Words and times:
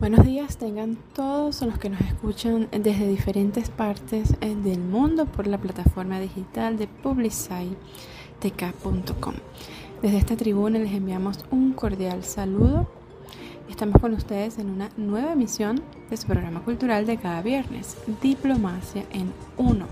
Buenos 0.00 0.24
días 0.24 0.56
tengan 0.56 0.96
todos 1.14 1.60
los 1.60 1.78
que 1.78 1.90
nos 1.90 2.00
escuchan 2.00 2.68
desde 2.70 3.06
diferentes 3.06 3.68
partes 3.68 4.34
eh, 4.40 4.56
del 4.56 4.80
mundo 4.80 5.26
por 5.26 5.46
la 5.46 5.58
plataforma 5.58 6.18
digital 6.18 6.78
de 6.78 6.86
publicitec.com. 6.86 9.34
Desde 10.00 10.16
esta 10.16 10.36
tribuna 10.36 10.78
les 10.78 10.94
enviamos 10.94 11.44
un 11.50 11.74
cordial 11.74 12.24
saludo. 12.24 12.90
Estamos 13.68 14.00
con 14.00 14.14
ustedes 14.14 14.56
en 14.56 14.70
una 14.70 14.88
nueva 14.96 15.34
emisión 15.34 15.82
de 16.08 16.16
su 16.16 16.26
programa 16.26 16.60
cultural 16.60 17.04
de 17.04 17.18
cada 17.18 17.42
viernes, 17.42 17.98
Diplomacia 18.22 19.04
en 19.12 19.34
Uno, 19.58 19.84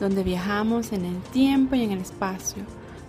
donde 0.00 0.24
viajamos 0.24 0.90
en 0.92 1.04
el 1.04 1.20
tiempo 1.34 1.74
y 1.74 1.82
en 1.82 1.90
el 1.90 2.00
espacio 2.00 2.62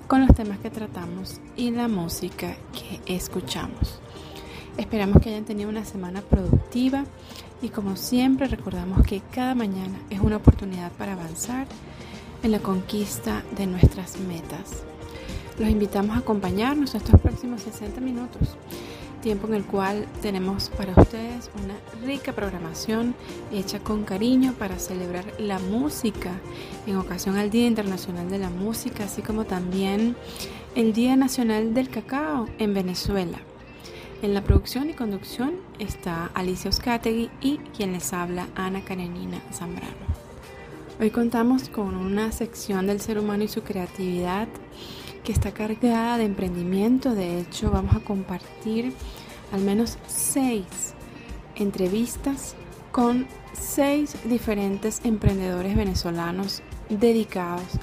con 0.10 0.28
los 0.28 0.36
temas 0.36 0.60
que 0.60 0.70
tratamos 0.70 1.40
y 1.56 1.72
la 1.72 1.88
música 1.88 2.58
que 2.74 3.16
escuchamos. 3.16 4.02
Esperamos 4.80 5.22
que 5.22 5.28
hayan 5.28 5.44
tenido 5.44 5.70
una 5.70 5.84
semana 5.84 6.22
productiva 6.22 7.04
y 7.62 7.68
como 7.68 7.98
siempre 7.98 8.48
recordamos 8.48 9.06
que 9.06 9.22
cada 9.30 9.54
mañana 9.54 10.00
es 10.10 10.22
una 10.22 10.38
oportunidad 10.38 10.94
para 10.94 11.12
avanzar 11.14 11.68
en 12.44 12.52
la 12.52 12.60
conquista 12.60 13.44
de 13.58 13.68
nuestras 13.68 14.18
metas. 14.22 14.84
Los 15.60 15.68
invitamos 15.68 16.16
a 16.16 16.22
acompañarnos 16.22 16.96
estos 16.96 17.20
próximos 17.20 17.64
60 17.64 18.00
minutos, 18.00 18.56
tiempo 19.22 19.48
en 19.48 19.56
el 19.56 19.66
cual 19.66 20.08
tenemos 20.22 20.70
para 20.70 20.94
ustedes 20.94 21.52
una 21.62 21.76
rica 22.08 22.32
programación 22.32 23.16
hecha 23.52 23.80
con 23.80 24.06
cariño 24.06 24.54
para 24.54 24.80
celebrar 24.80 25.26
la 25.40 25.60
música 25.60 26.40
en 26.88 26.96
ocasión 26.96 27.36
al 27.36 27.50
Día 27.50 27.68
Internacional 27.68 28.30
de 28.30 28.38
la 28.38 28.50
Música, 28.50 29.04
así 29.04 29.22
como 29.22 29.44
también 29.44 30.16
el 30.74 30.94
Día 30.94 31.18
Nacional 31.18 31.74
del 31.74 31.90
Cacao 31.90 32.48
en 32.60 32.74
Venezuela. 32.74 33.40
En 34.22 34.34
la 34.34 34.44
producción 34.44 34.90
y 34.90 34.94
conducción 34.94 35.54
está 35.80 36.30
Alicia 36.34 36.70
Oscategui 36.70 37.30
y 37.40 37.58
quien 37.76 37.94
les 37.94 38.12
habla, 38.12 38.50
Ana 38.54 38.84
Karenina 38.84 39.42
Zambrano. 39.54 39.94
Hoy 41.00 41.10
contamos 41.10 41.70
con 41.70 41.96
una 41.96 42.34
sección 42.34 42.88
del 42.88 43.00
ser 43.00 43.18
humano 43.18 43.46
y 43.46 43.48
su 43.48 43.62
creatividad 43.64 44.50
que 45.24 45.32
está 45.32 45.54
cargada 45.54 46.18
de 46.18 46.26
emprendimiento. 46.26 47.16
De 47.16 47.40
hecho, 47.40 47.72
vamos 47.72 47.96
a 47.96 48.02
compartir 48.02 48.92
al 49.54 49.62
menos 49.62 49.98
seis 50.06 50.66
entrevistas 51.56 52.56
con 52.92 53.26
seis 53.54 54.18
diferentes 54.26 55.00
emprendedores 55.06 55.78
venezolanos 55.78 56.62
dedicados 56.90 57.80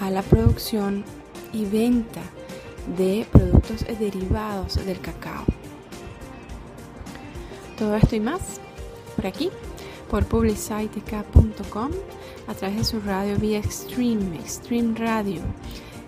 a 0.00 0.10
la 0.10 0.22
producción 0.22 1.04
y 1.52 1.66
venta 1.66 2.22
de 2.96 3.26
productos 3.30 3.84
derivados 3.98 4.82
del 4.86 4.98
cacao. 5.00 5.44
Todo 7.78 7.94
esto 7.94 8.16
y 8.16 8.20
más 8.20 8.40
por 9.14 9.26
aquí, 9.26 9.50
por 10.10 10.24
publicitek.com, 10.24 11.90
a 12.48 12.54
través 12.54 12.76
de 12.76 12.84
su 12.84 13.00
radio 13.00 13.36
vía 13.36 13.58
Extreme, 13.58 14.36
Extreme 14.36 14.98
Radio, 14.98 15.40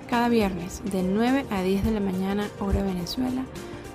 cada 0.08 0.28
viernes 0.28 0.82
de 0.90 1.04
9 1.04 1.46
a 1.50 1.62
10 1.62 1.84
de 1.84 1.90
la 1.92 2.00
mañana, 2.00 2.48
hora 2.58 2.82
Venezuela, 2.82 3.44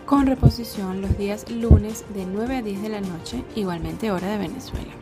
con 0.05 0.25
reposición 0.25 1.01
los 1.01 1.17
días 1.17 1.49
lunes 1.51 2.05
de 2.13 2.25
9 2.25 2.57
a 2.57 2.61
10 2.61 2.81
de 2.81 2.89
la 2.89 3.01
noche, 3.01 3.43
igualmente 3.55 4.09
hora 4.09 4.29
de 4.29 4.37
Venezuela. 4.37 4.93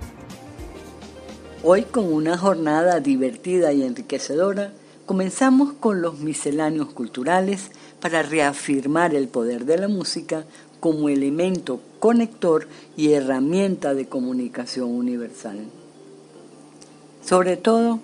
Hoy 1.62 1.84
con 1.84 2.12
una 2.12 2.40
jornada 2.40 3.00
divertida 3.00 3.72
y 3.72 3.84
enriquecedora, 3.84 4.74
comenzamos 5.06 5.74
con 5.74 6.02
los 6.02 6.20
misceláneos 6.20 6.90
culturales 6.90 7.70
para 8.00 8.24
reafirmar 8.24 9.14
el 9.14 9.28
poder 9.28 9.66
de 9.66 9.78
la 9.78 9.88
música 9.88 10.46
como 10.84 11.08
elemento 11.08 11.80
conector 12.00 12.68
y 12.98 13.14
herramienta 13.14 13.94
de 13.94 14.08
comunicación 14.08 14.90
universal. 14.92 15.60
Sobre 17.24 17.56
todo, 17.56 18.02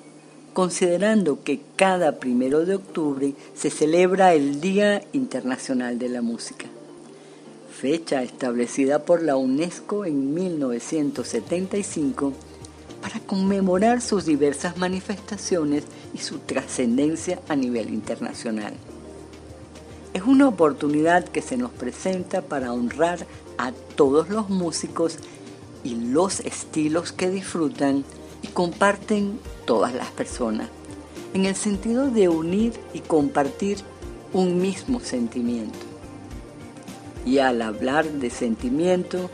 considerando 0.54 1.44
que 1.44 1.60
cada 1.76 2.20
primero 2.20 2.66
de 2.66 2.76
octubre 2.76 3.34
se 3.54 3.70
celebra 3.70 4.34
el 4.34 4.62
Día 4.62 5.04
Internacional 5.12 6.00
de 6.00 6.08
la 6.08 6.22
Música, 6.22 6.68
fecha 7.70 8.24
establecida 8.24 9.00
por 9.04 9.24
la 9.24 9.36
UNESCO 9.36 10.06
en 10.06 10.34
1975 10.34 12.32
para 13.02 13.20
conmemorar 13.20 14.00
sus 14.00 14.24
diversas 14.24 14.78
manifestaciones 14.78 15.84
y 16.14 16.20
su 16.20 16.38
trascendencia 16.40 17.42
a 17.50 17.58
nivel 17.58 17.90
internacional. 17.90 18.74
Es 20.14 20.24
una 20.24 20.48
oportunidad 20.48 21.26
que 21.26 21.42
se 21.42 21.56
nos 21.56 21.72
presenta 21.72 22.42
para 22.42 22.74
honrar 22.74 23.28
a 23.58 23.72
todos 23.96 24.30
los 24.30 24.50
músicos 24.50 25.18
y 25.84 25.96
los 25.96 26.40
estilos 26.40 27.12
que 27.12 27.30
disfrutan 27.30 28.04
y 28.42 28.48
comparten 28.48 29.40
todas 29.66 29.94
las 29.94 30.10
personas, 30.12 30.70
en 31.34 31.46
el 31.46 31.56
sentido 31.56 32.10
de 32.10 32.28
unir 32.28 32.74
y 32.94 33.02
compartir 33.02 33.78
un 34.34 34.60
mismo 34.60 35.00
sentimiento. 35.00 35.78
Y 37.26 37.38
al 37.38 37.62
hablar 37.62 38.10
de 38.10 38.32
sentimiento, 38.32 39.30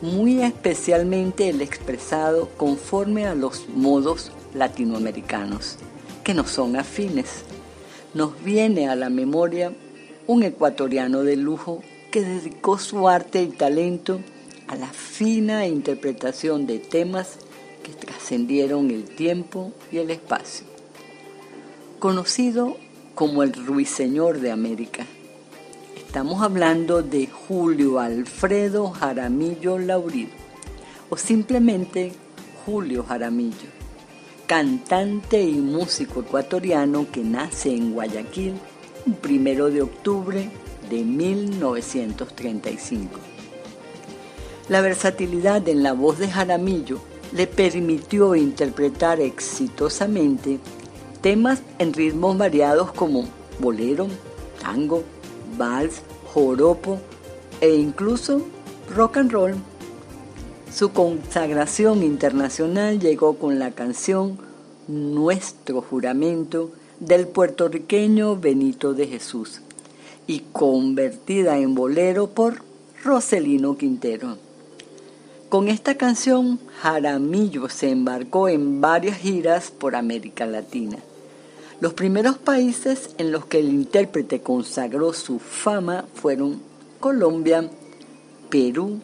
muy 0.00 0.42
especialmente 0.42 1.50
el 1.50 1.60
expresado 1.60 2.48
conforme 2.56 3.26
a 3.26 3.34
los 3.34 3.68
modos 3.68 4.32
latinoamericanos, 4.54 5.76
que 6.24 6.32
no 6.32 6.46
son 6.46 6.76
afines, 6.76 7.42
nos 8.14 8.42
viene 8.42 8.88
a 8.88 8.96
la 8.96 9.10
memoria 9.10 9.72
un 10.26 10.42
ecuatoriano 10.42 11.22
de 11.22 11.36
lujo 11.36 11.82
que 12.10 12.22
dedicó 12.22 12.78
su 12.78 13.08
arte 13.08 13.42
y 13.42 13.48
talento 13.48 14.20
a 14.68 14.76
la 14.76 14.88
fina 14.88 15.66
interpretación 15.66 16.66
de 16.66 16.78
temas 16.78 17.38
que 17.82 17.92
trascendieron 17.92 18.90
el 18.90 19.04
tiempo 19.04 19.72
y 19.92 19.98
el 19.98 20.10
espacio. 20.10 20.66
Conocido 21.98 22.76
como 23.14 23.42
el 23.42 23.52
Ruiseñor 23.52 24.40
de 24.40 24.50
América, 24.50 25.06
estamos 25.96 26.42
hablando 26.42 27.02
de 27.02 27.28
Julio 27.28 28.00
Alfredo 28.00 28.90
Jaramillo 28.90 29.78
Laurido, 29.78 30.32
o 31.08 31.16
simplemente 31.16 32.12
Julio 32.64 33.04
Jaramillo, 33.04 33.68
cantante 34.46 35.40
y 35.40 35.54
músico 35.54 36.20
ecuatoriano 36.20 37.06
que 37.12 37.22
nace 37.22 37.74
en 37.74 37.92
Guayaquil 37.92 38.54
primero 39.14 39.70
de 39.70 39.82
octubre 39.82 40.50
de 40.90 41.04
1935. 41.04 43.20
La 44.68 44.80
versatilidad 44.80 45.68
en 45.68 45.82
la 45.82 45.92
voz 45.92 46.18
de 46.18 46.28
Jaramillo 46.28 47.00
le 47.32 47.46
permitió 47.46 48.34
interpretar 48.34 49.20
exitosamente 49.20 50.58
temas 51.20 51.62
en 51.78 51.92
ritmos 51.92 52.38
variados 52.38 52.92
como 52.92 53.28
bolero, 53.58 54.06
tango, 54.60 55.02
vals, 55.56 56.02
joropo 56.32 56.98
e 57.60 57.74
incluso 57.74 58.42
rock 58.94 59.18
and 59.18 59.32
roll. 59.32 59.54
Su 60.72 60.90
consagración 60.90 62.02
internacional 62.02 63.00
llegó 63.00 63.38
con 63.38 63.58
la 63.58 63.70
canción 63.70 64.38
Nuestro 64.88 65.80
Juramento 65.80 66.70
del 67.00 67.28
puertorriqueño 67.28 68.36
Benito 68.36 68.94
de 68.94 69.06
Jesús 69.06 69.60
y 70.26 70.40
convertida 70.52 71.58
en 71.58 71.74
bolero 71.74 72.28
por 72.28 72.62
Roselino 73.04 73.76
Quintero. 73.76 74.38
Con 75.48 75.68
esta 75.68 75.96
canción, 75.96 76.58
Jaramillo 76.80 77.68
se 77.68 77.90
embarcó 77.90 78.48
en 78.48 78.80
varias 78.80 79.18
giras 79.18 79.70
por 79.70 79.94
América 79.94 80.44
Latina. 80.44 80.98
Los 81.80 81.94
primeros 81.94 82.38
países 82.38 83.10
en 83.18 83.30
los 83.30 83.46
que 83.46 83.60
el 83.60 83.68
intérprete 83.68 84.40
consagró 84.40 85.12
su 85.12 85.38
fama 85.38 86.06
fueron 86.14 86.60
Colombia, 87.00 87.70
Perú, 88.50 88.98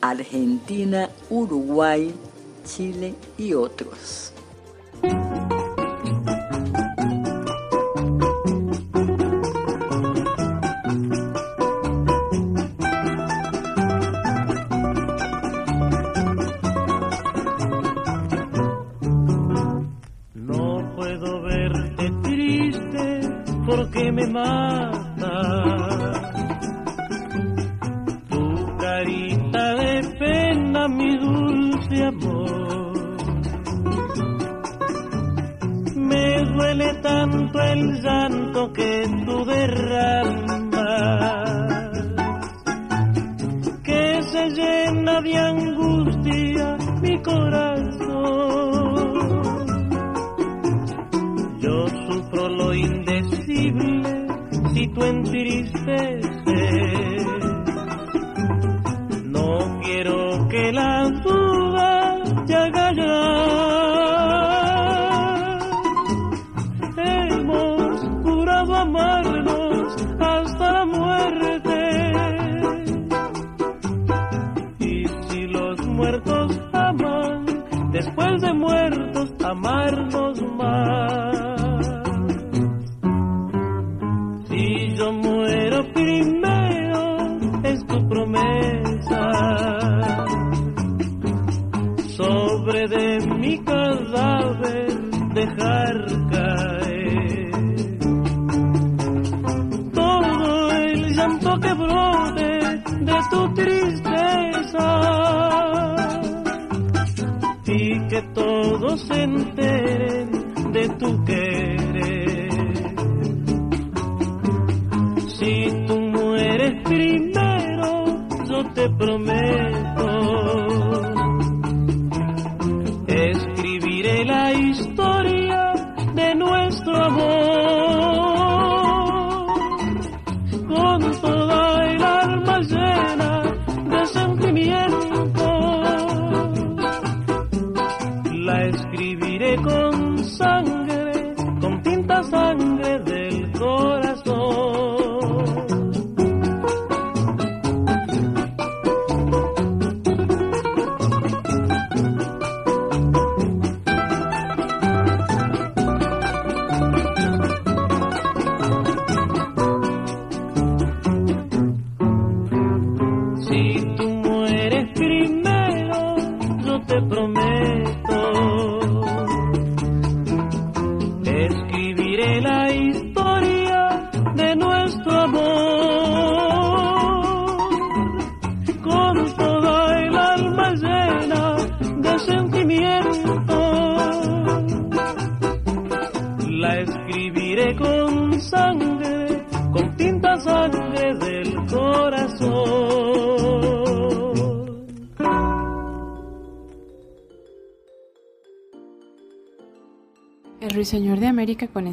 Argentina, 0.00 1.08
Uruguay, 1.30 2.12
Chile 2.64 3.14
y 3.38 3.54
otros. 3.54 4.32
carita 28.86 29.74
de 29.74 29.94
pena, 30.18 30.86
mi 30.88 31.18
dulce 31.18 32.04
amor. 32.04 32.92
Me 35.96 36.26
duele 36.52 36.94
tanto 37.02 37.60
el 37.60 38.00
llanto 38.02 38.72
que 38.72 38.92
tú 39.26 39.44
derramas, 39.44 40.70
que 43.82 44.22
se 44.22 44.50
llena 44.50 45.20
de 45.20 45.36
angustia 45.36 46.76
mi 47.02 47.22
corazón. 47.22 48.06
Yo 51.58 51.88
sufro 52.06 52.48
lo 52.48 52.72
indecible 52.72 54.26
si 54.72 54.86
tú 54.88 55.02
entristeces 55.02 56.25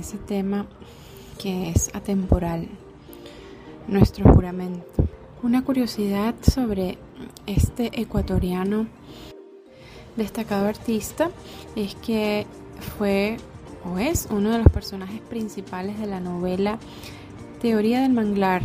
ese 0.03 0.17
tema 0.17 0.65
que 1.41 1.69
es 1.69 1.89
atemporal, 1.95 2.67
nuestro 3.87 4.33
juramento. 4.33 4.85
Una 5.41 5.63
curiosidad 5.63 6.35
sobre 6.41 6.97
este 7.47 8.01
ecuatoriano 8.01 8.87
destacado 10.17 10.67
artista 10.67 11.29
es 11.77 11.95
que 11.95 12.45
fue 12.97 13.37
o 13.89 13.97
es 13.97 14.27
uno 14.29 14.51
de 14.51 14.57
los 14.57 14.69
personajes 14.73 15.21
principales 15.21 15.97
de 15.97 16.07
la 16.07 16.19
novela 16.19 16.79
Teoría 17.61 18.01
del 18.01 18.11
Manglar, 18.11 18.63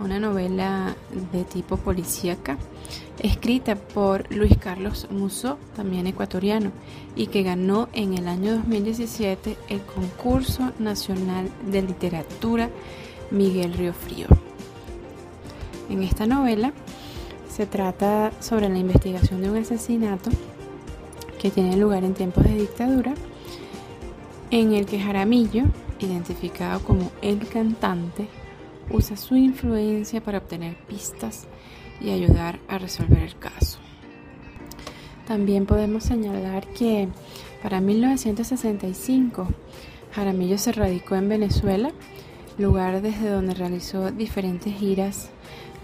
una 0.00 0.20
novela 0.20 0.96
de 1.32 1.44
tipo 1.44 1.76
policíaca 1.76 2.58
escrita 3.18 3.74
por 3.74 4.32
Luis 4.32 4.56
Carlos 4.58 5.08
Musso, 5.10 5.58
también 5.74 6.06
ecuatoriano, 6.06 6.70
y 7.16 7.26
que 7.26 7.42
ganó 7.42 7.88
en 7.92 8.14
el 8.14 8.28
año 8.28 8.54
2017 8.54 9.56
el 9.68 9.80
concurso 9.82 10.72
nacional 10.78 11.50
de 11.70 11.82
literatura 11.82 12.70
Miguel 13.30 13.74
Río 13.74 13.92
Frío. 13.92 14.26
En 15.90 16.02
esta 16.02 16.26
novela 16.26 16.72
se 17.50 17.66
trata 17.66 18.30
sobre 18.40 18.68
la 18.68 18.78
investigación 18.78 19.42
de 19.42 19.50
un 19.50 19.56
asesinato 19.56 20.30
que 21.40 21.50
tiene 21.50 21.76
lugar 21.76 22.04
en 22.04 22.14
tiempos 22.14 22.44
de 22.44 22.54
dictadura, 22.54 23.14
en 24.50 24.72
el 24.72 24.86
que 24.86 25.00
Jaramillo, 25.00 25.64
identificado 25.98 26.80
como 26.80 27.10
el 27.22 27.48
cantante, 27.48 28.28
usa 28.90 29.16
su 29.16 29.36
influencia 29.36 30.22
para 30.22 30.38
obtener 30.38 30.76
pistas 30.86 31.46
y 32.00 32.10
ayudar 32.10 32.60
a 32.68 32.78
resolver 32.78 33.22
el 33.22 33.38
caso. 33.38 33.78
También 35.26 35.66
podemos 35.66 36.04
señalar 36.04 36.66
que 36.68 37.08
para 37.62 37.80
1965 37.80 39.48
Jaramillo 40.12 40.58
se 40.58 40.72
radicó 40.72 41.16
en 41.16 41.28
Venezuela, 41.28 41.90
lugar 42.56 43.02
desde 43.02 43.28
donde 43.28 43.54
realizó 43.54 44.10
diferentes 44.10 44.74
giras 44.74 45.30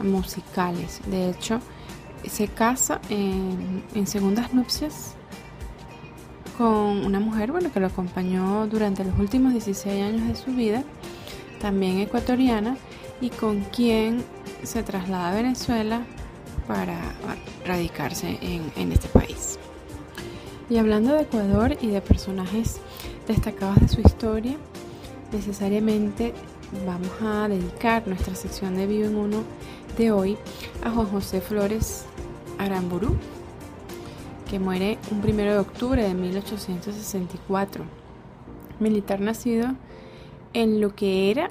musicales. 0.03 1.01
De 1.11 1.31
hecho, 1.31 1.61
se 2.27 2.49
casa 2.49 3.01
en, 3.11 3.85
en 3.95 4.07
segundas 4.07 4.55
nupcias 4.55 5.15
con 6.57 7.05
una 7.05 7.21
mujer 7.21 7.53
bueno, 7.53 7.73
que 7.73 7.81
lo 7.81 7.87
acompañó 7.87 8.67
durante 8.67 9.05
los 9.05 9.19
últimos 9.19 9.53
16 9.53 10.03
años 10.03 10.29
de 10.29 10.37
su 10.37 10.53
vida, 10.53 10.85
también 11.61 11.99
ecuatoriana, 11.99 12.77
y 13.21 13.31
con 13.31 13.61
quien 13.63 14.25
se 14.63 14.83
traslada 14.83 15.31
a 15.31 15.35
Venezuela 15.35 16.03
para 16.67 16.99
radicarse 17.65 18.39
en, 18.41 18.73
en 18.77 18.93
este 18.93 19.09
país. 19.09 19.59
Y 20.69 20.79
hablando 20.79 21.15
de 21.15 21.23
Ecuador 21.23 21.77
y 21.81 21.89
de 21.89 22.01
personajes 22.01 22.81
destacados 23.27 23.81
de 23.81 23.89
su 23.89 24.01
historia, 24.01 24.57
necesariamente 25.33 26.33
vamos 26.87 27.11
a 27.23 27.49
dedicar 27.49 28.07
nuestra 28.07 28.35
sección 28.35 28.77
de 28.77 28.87
Vivo 28.87 29.07
en 29.07 29.17
Uno 29.17 29.43
de 29.97 30.11
hoy 30.11 30.37
a 30.83 30.91
Juan 30.91 31.07
José 31.07 31.41
Flores 31.41 32.07
Aramburú, 32.59 33.17
que 34.51 34.59
muere 34.59 34.99
un 35.11 35.19
1 35.19 35.37
de 35.37 35.59
octubre 35.59 36.03
de 36.03 36.15
1864, 36.15 37.85
militar 38.81 39.21
nacido 39.21 39.69
en 40.55 40.81
lo 40.81 40.95
que 40.95 41.31
era 41.31 41.51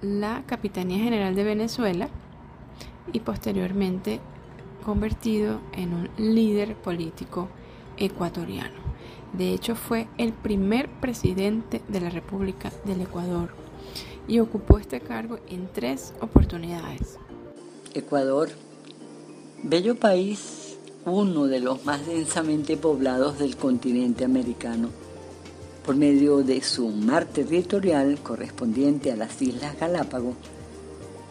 la 0.00 0.44
Capitanía 0.46 0.98
General 0.98 1.34
de 1.34 1.44
Venezuela 1.44 2.08
y 3.12 3.20
posteriormente 3.20 4.20
convertido 4.84 5.60
en 5.72 5.92
un 5.92 6.08
líder 6.16 6.76
político 6.76 7.48
ecuatoriano. 7.96 8.86
De 9.32 9.52
hecho, 9.52 9.74
fue 9.74 10.08
el 10.16 10.32
primer 10.32 10.88
presidente 10.88 11.82
de 11.88 12.00
la 12.00 12.10
República 12.10 12.72
del 12.84 13.02
Ecuador 13.02 13.50
y 14.28 14.38
ocupó 14.38 14.78
este 14.78 15.00
cargo 15.00 15.38
en 15.48 15.68
tres 15.72 16.14
oportunidades. 16.20 17.18
Ecuador, 17.94 18.50
bello 19.62 19.96
país, 19.96 20.78
uno 21.04 21.46
de 21.46 21.60
los 21.60 21.84
más 21.84 22.06
densamente 22.06 22.76
poblados 22.76 23.38
del 23.38 23.56
continente 23.56 24.24
americano. 24.24 24.90
Por 25.86 25.94
medio 25.94 26.38
de 26.38 26.60
su 26.62 26.88
mar 26.88 27.26
territorial 27.26 28.18
correspondiente 28.20 29.12
a 29.12 29.16
las 29.16 29.40
Islas 29.40 29.78
Galápagos, 29.78 30.34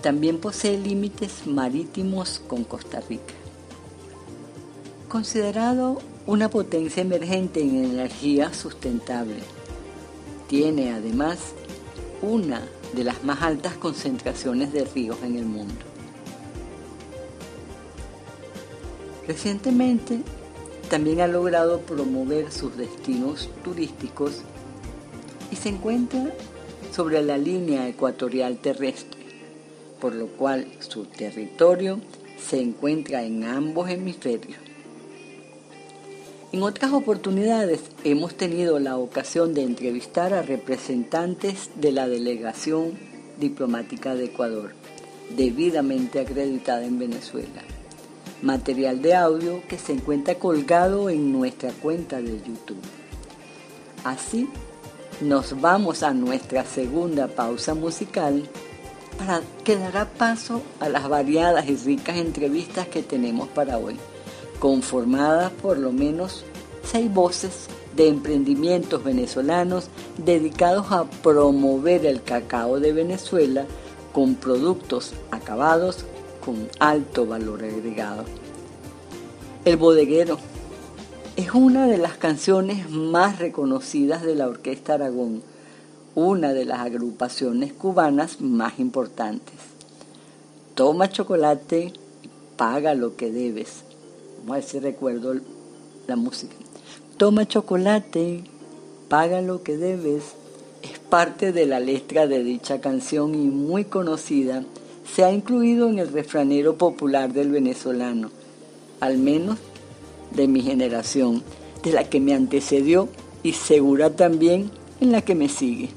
también 0.01 0.37
posee 0.39 0.77
límites 0.77 1.45
marítimos 1.45 2.41
con 2.47 2.63
Costa 2.63 3.01
Rica. 3.01 3.33
Considerado 5.09 5.99
una 6.25 6.49
potencia 6.49 7.01
emergente 7.01 7.61
en 7.61 7.83
energía 7.83 8.53
sustentable, 8.53 9.39
tiene 10.47 10.93
además 10.93 11.39
una 12.21 12.61
de 12.95 13.03
las 13.03 13.25
más 13.25 13.41
altas 13.41 13.73
concentraciones 13.75 14.71
de 14.71 14.85
ríos 14.85 15.17
en 15.21 15.35
el 15.35 15.45
mundo. 15.45 15.73
Recientemente 19.27 20.21
también 20.89 21.21
ha 21.21 21.27
logrado 21.27 21.81
promover 21.81 22.51
sus 22.51 22.77
destinos 22.77 23.49
turísticos 23.63 24.41
y 25.51 25.55
se 25.55 25.69
encuentra 25.69 26.33
sobre 26.93 27.21
la 27.23 27.37
línea 27.37 27.87
ecuatorial 27.87 28.57
terrestre, 28.57 29.19
por 29.99 30.15
lo 30.15 30.27
cual 30.27 30.67
su 30.79 31.05
territorio 31.05 31.99
se 32.37 32.61
encuentra 32.61 33.23
en 33.23 33.43
ambos 33.43 33.89
hemisferios. 33.89 34.57
En 36.51 36.63
otras 36.63 36.93
oportunidades 36.93 37.81
hemos 38.05 38.35
tenido 38.35 38.79
la 38.79 38.97
ocasión 38.97 39.53
de 39.53 39.63
entrevistar 39.63 40.33
a 40.33 40.41
representantes 40.41 41.69
de 41.75 41.91
la 41.91 42.07
delegación 42.07 42.93
diplomática 43.37 44.15
de 44.15 44.25
Ecuador, 44.25 44.71
debidamente 45.35 46.21
acreditada 46.21 46.85
en 46.85 46.97
Venezuela. 46.97 47.64
Material 48.45 49.01
de 49.01 49.15
audio 49.15 49.63
que 49.67 49.79
se 49.79 49.93
encuentra 49.93 50.35
colgado 50.35 51.09
en 51.09 51.31
nuestra 51.31 51.71
cuenta 51.71 52.21
de 52.21 52.37
YouTube. 52.37 52.77
Así, 54.03 54.47
nos 55.19 55.59
vamos 55.59 56.03
a 56.03 56.13
nuestra 56.13 56.63
segunda 56.63 57.27
pausa 57.27 57.73
musical 57.73 58.43
para 59.17 59.41
que 59.63 59.75
dará 59.75 60.05
paso 60.05 60.61
a 60.79 60.89
las 60.89 61.09
variadas 61.09 61.67
y 61.67 61.75
ricas 61.75 62.17
entrevistas 62.17 62.87
que 62.87 63.01
tenemos 63.01 63.47
para 63.47 63.79
hoy 63.79 63.97
conformada 64.59 65.49
por 65.49 65.79
lo 65.79 65.91
menos 65.91 66.45
seis 66.83 67.11
voces 67.11 67.67
de 67.95 68.09
emprendimientos 68.09 69.03
venezolanos 69.03 69.89
dedicados 70.17 70.91
a 70.91 71.05
promover 71.05 72.05
el 72.05 72.21
cacao 72.21 72.79
de 72.79 72.93
Venezuela 72.93 73.65
con 74.13 74.35
productos 74.35 75.13
acabados 75.31 76.05
con 76.45 76.69
alto 76.79 77.25
valor 77.25 77.63
agregado. 77.63 78.25
El 79.65 79.77
bodeguero 79.77 80.37
es 81.35 81.51
una 81.53 81.87
de 81.87 81.97
las 81.97 82.17
canciones 82.17 82.89
más 82.89 83.39
reconocidas 83.39 84.21
de 84.21 84.35
la 84.35 84.47
Orquesta 84.47 84.93
Aragón, 84.93 85.41
una 86.13 86.53
de 86.53 86.65
las 86.65 86.79
agrupaciones 86.79 87.73
cubanas 87.73 88.39
más 88.39 88.79
importantes. 88.79 89.55
Toma 90.75 91.09
chocolate 91.09 91.93
paga 92.55 92.93
lo 92.93 93.17
que 93.17 93.31
debes 93.31 93.83
Vamos 94.45 94.51
a 94.51 94.59
ver 94.59 94.63
si 94.63 94.79
recuerdo 94.79 95.33
la 96.05 96.15
música. 96.15 96.53
Toma 97.17 97.47
chocolate, 97.47 98.43
paga 99.09 99.41
lo 99.41 99.63
que 99.63 99.75
debes. 99.75 100.35
Es 100.83 100.99
parte 100.99 101.51
de 101.51 101.65
la 101.65 101.79
letra 101.79 102.27
de 102.27 102.43
dicha 102.43 102.79
canción 102.79 103.33
y 103.33 103.47
muy 103.47 103.85
conocida. 103.85 104.63
Se 105.13 105.23
ha 105.23 105.31
incluido 105.31 105.89
en 105.89 105.99
el 105.99 106.11
refranero 106.11 106.77
popular 106.77 107.33
del 107.33 107.51
venezolano, 107.51 108.31
al 108.99 109.17
menos 109.17 109.59
de 110.31 110.47
mi 110.47 110.61
generación, 110.61 111.43
de 111.83 111.91
la 111.91 112.03
que 112.03 112.19
me 112.19 112.33
antecedió 112.33 113.07
y 113.43 113.53
segura 113.53 114.15
también 114.15 114.71
en 114.99 115.11
la 115.11 115.21
que 115.21 115.35
me 115.35 115.49
sigue. 115.49 115.89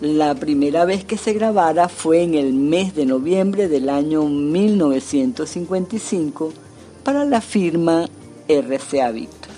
La 0.00 0.34
primera 0.34 0.84
vez 0.84 1.04
que 1.04 1.16
se 1.16 1.32
grabara 1.32 1.88
fue 1.88 2.22
en 2.22 2.34
el 2.34 2.52
mes 2.52 2.94
de 2.94 3.04
noviembre 3.04 3.68
del 3.68 3.88
año 3.88 4.24
1955 4.24 6.52
para 7.02 7.24
la 7.24 7.40
firma 7.40 8.08
RCA 8.48 9.10
Victor. 9.10 9.48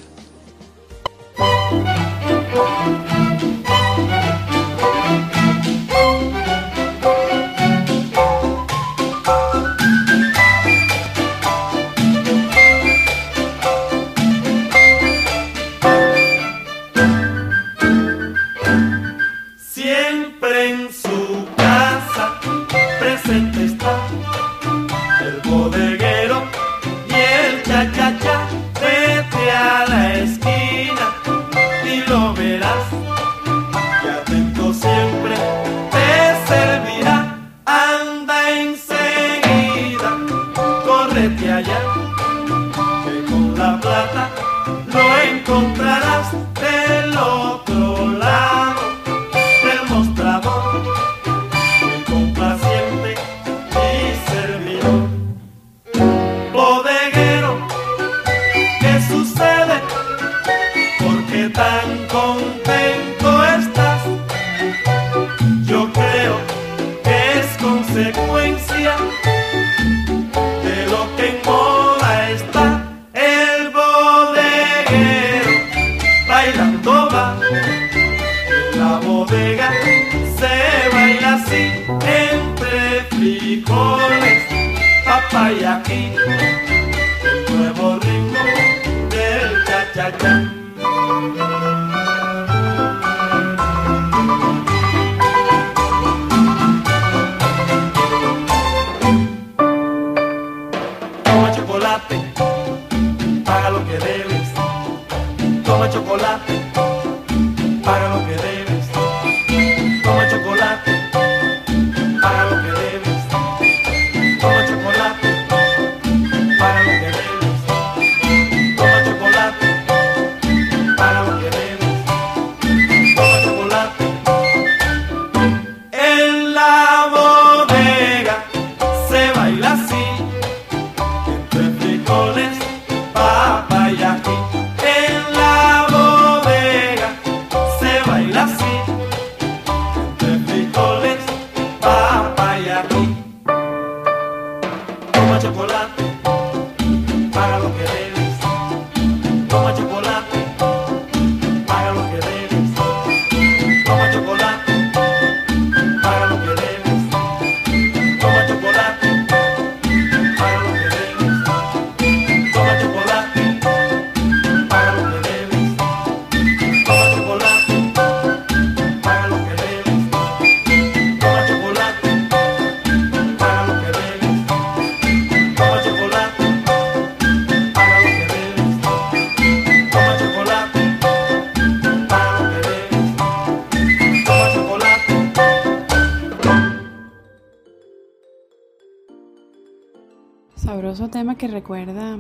Que 191.41 191.49
recuerda 191.49 192.19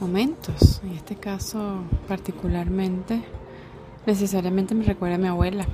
momentos, 0.00 0.80
en 0.82 0.94
este 0.94 1.14
caso 1.14 1.84
particularmente, 2.08 3.22
necesariamente 4.04 4.74
me 4.74 4.82
recuerda 4.82 5.14
a 5.14 5.18
mi 5.18 5.28
abuela. 5.28 5.64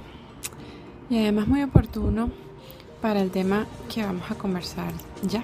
Y 1.08 1.16
además 1.16 1.48
muy 1.48 1.62
oportuno 1.62 2.28
para 3.00 3.22
el 3.22 3.30
tema 3.30 3.66
que 3.88 4.02
vamos 4.02 4.30
a 4.30 4.34
conversar 4.34 4.92
ya. 5.26 5.42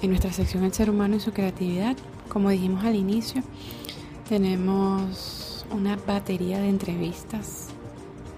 En 0.00 0.10
nuestra 0.10 0.32
sección 0.32 0.62
El 0.62 0.72
ser 0.74 0.88
humano 0.88 1.16
y 1.16 1.20
su 1.20 1.32
creatividad, 1.32 1.96
como 2.28 2.48
dijimos 2.48 2.84
al 2.84 2.94
inicio, 2.94 3.42
tenemos 4.28 5.66
una 5.72 5.96
batería 5.96 6.60
de 6.60 6.68
entrevistas 6.68 7.66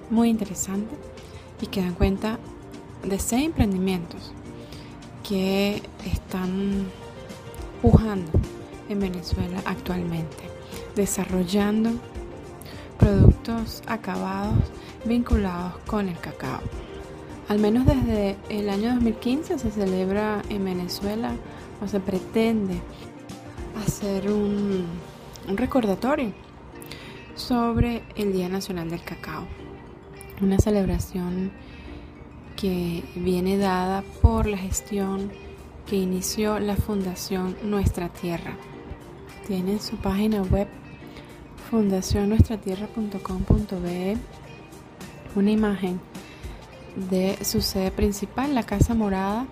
muy 0.09 0.31
interesante 0.31 0.95
y 1.61 1.67
que 1.67 1.83
dan 1.83 1.93
cuenta 1.93 2.39
de 3.07 3.19
seis 3.19 3.45
emprendimientos 3.45 4.34
que 5.27 5.83
están 6.05 6.87
pujando 7.83 8.31
en 8.89 9.01
Venezuela 9.01 9.61
actualmente, 9.65 10.45
desarrollando 10.95 11.91
productos 12.99 13.83
acabados 13.87 14.59
vinculados 15.05 15.77
con 15.87 16.09
el 16.09 16.19
cacao. 16.19 16.61
Al 17.49 17.59
menos 17.59 17.85
desde 17.85 18.37
el 18.49 18.71
año 18.71 18.95
2015 18.95 19.59
se 19.59 19.71
celebra 19.71 20.43
en 20.49 20.65
Venezuela 20.65 21.35
o 21.83 21.89
se 21.89 22.01
pretende 22.01 22.81
hacer 23.87 24.31
un, 24.31 24.87
recordatorio 25.49 26.33
sobre 27.35 28.03
el 28.17 28.33
Día 28.33 28.49
Nacional 28.49 28.89
del 28.89 29.03
Cacao. 29.03 29.47
Una 30.41 30.59
celebración 30.59 31.53
que 32.57 33.05
viene 33.15 33.59
dada 33.59 34.03
por 34.23 34.47
la 34.47 34.57
gestión 34.57 35.31
que 35.87 35.97
inició 35.97 36.59
la 36.59 36.77
Fundación 36.77 37.55
Nuestra 37.63 38.09
Tierra. 38.09 38.57
Tiene 39.47 39.79
su 39.79 39.97
página 39.97 40.41
web 40.43 40.69
fundacionnuestratierra.com.be 41.71 44.17
una 45.35 45.51
imagen 45.51 46.01
de 47.11 47.37
su 47.45 47.61
sede 47.61 47.91
principal, 47.91 48.55
la 48.55 48.63
Casa 48.63 48.95
Morada, 48.95 49.47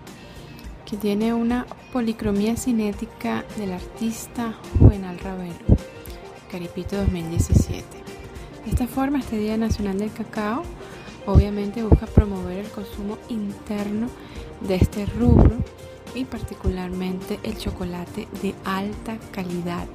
que 0.85 0.97
tiene 0.97 1.33
una 1.33 1.65
policromía 1.91 2.55
cinética 2.55 3.43
del 3.57 3.73
artista 3.73 4.53
Juvenal 4.79 5.19
Ravelo, 5.19 5.53
Caripito 6.49 6.95
2017. 6.97 7.83
De 8.63 8.69
esta 8.69 8.87
forma, 8.87 9.19
este 9.19 9.37
Día 9.37 9.57
Nacional 9.57 9.97
del 9.97 10.13
Cacao 10.13 10.63
obviamente 11.25 11.83
busca 11.83 12.05
promover 12.05 12.57
el 12.57 12.69
consumo 12.69 13.17
interno 13.29 14.07
de 14.61 14.75
este 14.75 15.05
rubro 15.05 15.57
y 16.15 16.25
particularmente 16.25 17.39
el 17.43 17.57
chocolate 17.57 18.27
de 18.41 18.53
alta 18.65 19.17
calidad, 19.31 19.87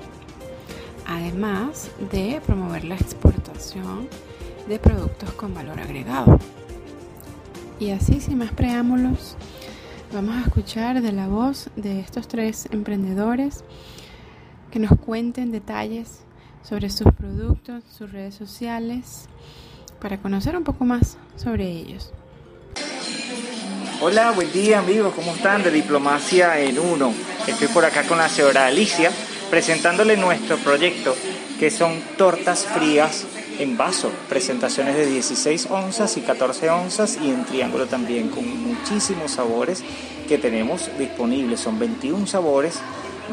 además 1.06 1.90
de 2.10 2.40
promover 2.44 2.84
la 2.84 2.96
exportación 2.96 4.08
de 4.68 4.78
productos 4.78 5.32
con 5.32 5.54
valor 5.54 5.80
agregado. 5.80 6.38
Y 7.80 7.90
así, 7.90 8.20
sin 8.20 8.38
más 8.38 8.52
preámbulos, 8.52 9.36
vamos 10.12 10.36
a 10.36 10.40
escuchar 10.40 11.00
de 11.00 11.12
la 11.12 11.28
voz 11.28 11.70
de 11.76 12.00
estos 12.00 12.26
tres 12.26 12.68
emprendedores 12.72 13.64
que 14.70 14.80
nos 14.80 14.98
cuenten 14.98 15.52
detalles 15.52 16.24
sobre 16.62 16.90
sus 16.90 17.12
productos, 17.12 17.84
sus 17.84 18.10
redes 18.10 18.34
sociales, 18.34 19.28
para 20.00 20.18
conocer 20.18 20.56
un 20.56 20.64
poco 20.64 20.84
más 20.84 21.16
sobre 21.36 21.68
ellos. 21.70 22.12
Hola, 24.00 24.30
buen 24.30 24.52
día 24.52 24.78
amigos, 24.78 25.12
¿cómo 25.14 25.32
están? 25.32 25.62
De 25.62 25.70
Diplomacia 25.70 26.58
en 26.60 26.78
Uno. 26.78 27.12
Estoy 27.46 27.68
por 27.68 27.84
acá 27.84 28.04
con 28.04 28.18
la 28.18 28.28
señora 28.28 28.66
Alicia 28.66 29.10
presentándole 29.50 30.16
nuestro 30.16 30.56
proyecto 30.58 31.16
que 31.58 31.70
son 31.70 32.00
tortas 32.16 32.64
frías 32.64 33.26
en 33.58 33.76
vaso, 33.76 34.12
presentaciones 34.28 34.94
de 34.94 35.06
16 35.06 35.66
onzas 35.70 36.16
y 36.16 36.20
14 36.20 36.70
onzas 36.70 37.18
y 37.20 37.30
en 37.30 37.44
triángulo 37.44 37.86
también 37.86 38.28
con 38.28 38.46
muchísimos 38.62 39.32
sabores 39.32 39.82
que 40.28 40.38
tenemos 40.38 40.90
disponibles. 40.96 41.58
Son 41.58 41.78
21 41.78 42.26
sabores 42.26 42.80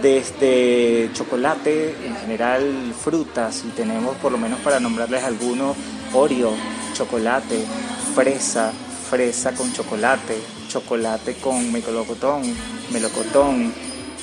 desde 0.01 1.09
chocolate, 1.13 1.95
en 2.05 2.15
general 2.17 2.93
frutas 2.99 3.63
y 3.65 3.69
tenemos 3.69 4.15
por 4.17 4.31
lo 4.31 4.37
menos 4.37 4.59
para 4.59 4.79
nombrarles 4.79 5.23
algunos 5.23 5.75
Oreo, 6.13 6.53
chocolate, 6.93 7.65
fresa, 8.13 8.71
fresa 9.09 9.53
con 9.53 9.71
chocolate, 9.73 10.37
chocolate 10.67 11.35
con 11.35 11.71
melocotón, 11.71 12.43
melocotón, 12.91 13.73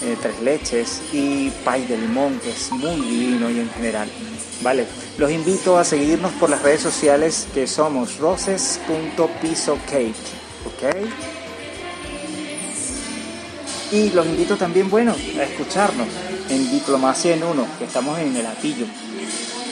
eh, 0.02 0.16
tres 0.20 0.40
leches 0.40 1.02
y 1.12 1.50
pay 1.64 1.86
de 1.86 1.98
limón 1.98 2.38
que 2.40 2.50
es 2.50 2.70
muy 2.72 2.96
divino 2.96 3.50
y 3.50 3.60
en 3.60 3.70
general 3.70 4.08
Vale, 4.62 4.86
los 5.18 5.30
invito 5.30 5.76
a 5.76 5.84
seguirnos 5.84 6.32
por 6.32 6.48
las 6.48 6.62
redes 6.62 6.80
sociales 6.82 7.48
que 7.52 7.66
somos 7.66 8.18
roses.pisocake, 8.18 10.14
¿ok? 10.66 10.84
Y 13.92 14.10
los 14.10 14.24
invito 14.24 14.56
también, 14.56 14.88
bueno, 14.88 15.14
a 15.38 15.42
escucharnos 15.42 16.08
en 16.48 16.70
Diplomacia 16.70 17.34
en 17.34 17.44
Uno, 17.44 17.66
que 17.78 17.84
estamos 17.84 18.18
en 18.18 18.34
el 18.34 18.46
atillo. 18.46 18.86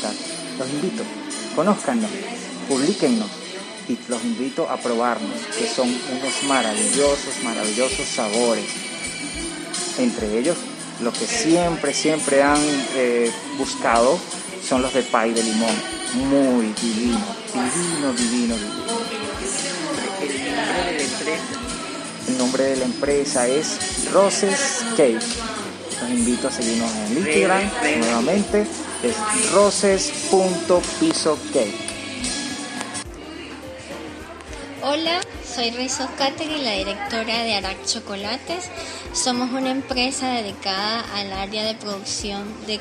Los 0.59 0.71
invito, 0.71 1.03
conózcanos, 1.55 2.11
publiquennos 2.69 3.29
y 3.87 3.99
los 4.09 4.25
invito 4.25 4.67
a 4.71 4.79
probarnos, 4.79 5.43
que 5.59 5.69
son 5.69 5.89
unos 5.89 6.43
maravillosos, 6.47 7.43
maravillosos 7.45 8.09
sabores. 8.09 8.65
Entre 9.99 10.39
ellos, 10.39 10.57
lo 11.03 11.13
que 11.13 11.27
siempre, 11.27 11.93
siempre 11.93 12.43
han 12.43 12.63
eh, 12.97 13.31
buscado 13.59 14.19
son 14.69 14.83
los 14.83 14.93
de 14.93 15.03
pay 15.03 15.33
de 15.33 15.43
limón. 15.43 15.98
Muy 16.15 16.73
divino, 16.81 17.21
divino, 17.53 18.13
divino, 18.13 18.55
divino. 18.57 18.79
El 22.27 22.39
nombre 22.39 22.65
de 22.65 22.77
la 22.77 22.87
empresa 22.87 23.47
es 23.47 24.09
Roses 24.13 24.85
Cake. 24.97 25.21
Los 26.01 26.11
invito 26.11 26.49
a 26.49 26.51
seguirnos 26.51 26.91
en 26.93 27.19
Instagram 27.19 27.71
nuevamente. 28.01 28.67
Es 29.03 29.17
roses.pisocake. 29.53 31.88
Hola, 34.81 35.21
soy 35.45 35.73
Rizos 35.73 36.09
Catering, 36.17 36.63
la 36.63 36.75
directora 36.75 37.43
de 37.43 37.57
Arac 37.57 37.85
Chocolates. 37.85 38.71
Somos 39.13 39.51
una 39.51 39.71
empresa 39.71 40.31
dedicada 40.31 41.01
al 41.17 41.33
área 41.33 41.65
de 41.65 41.75
producción 41.75 42.47
de, 42.65 42.79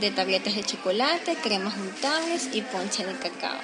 de, 0.00 0.10
tabletas 0.10 0.54
de 0.54 0.64
chocolate, 0.64 1.36
cremas 1.42 1.76
untables 1.76 2.48
y 2.54 2.62
ponche 2.62 3.04
de 3.04 3.12
cacao. 3.18 3.58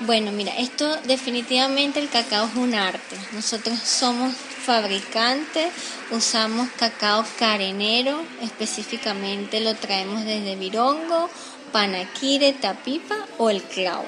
Bueno, 0.00 0.32
mira, 0.32 0.52
esto 0.56 0.96
definitivamente 1.02 2.00
el 2.00 2.08
cacao 2.08 2.48
es 2.48 2.56
un 2.56 2.74
arte. 2.74 3.16
Nosotros 3.30 3.78
somos 3.78 4.34
fabricantes, 4.34 5.72
usamos 6.10 6.68
cacao 6.76 7.24
carenero, 7.38 8.20
específicamente 8.42 9.60
lo 9.60 9.76
traemos 9.76 10.24
desde 10.24 10.56
Virongo, 10.56 11.30
Panaquire, 11.70 12.52
Tapipa 12.52 13.14
o 13.38 13.48
el 13.48 13.62
Clavo. 13.62 14.06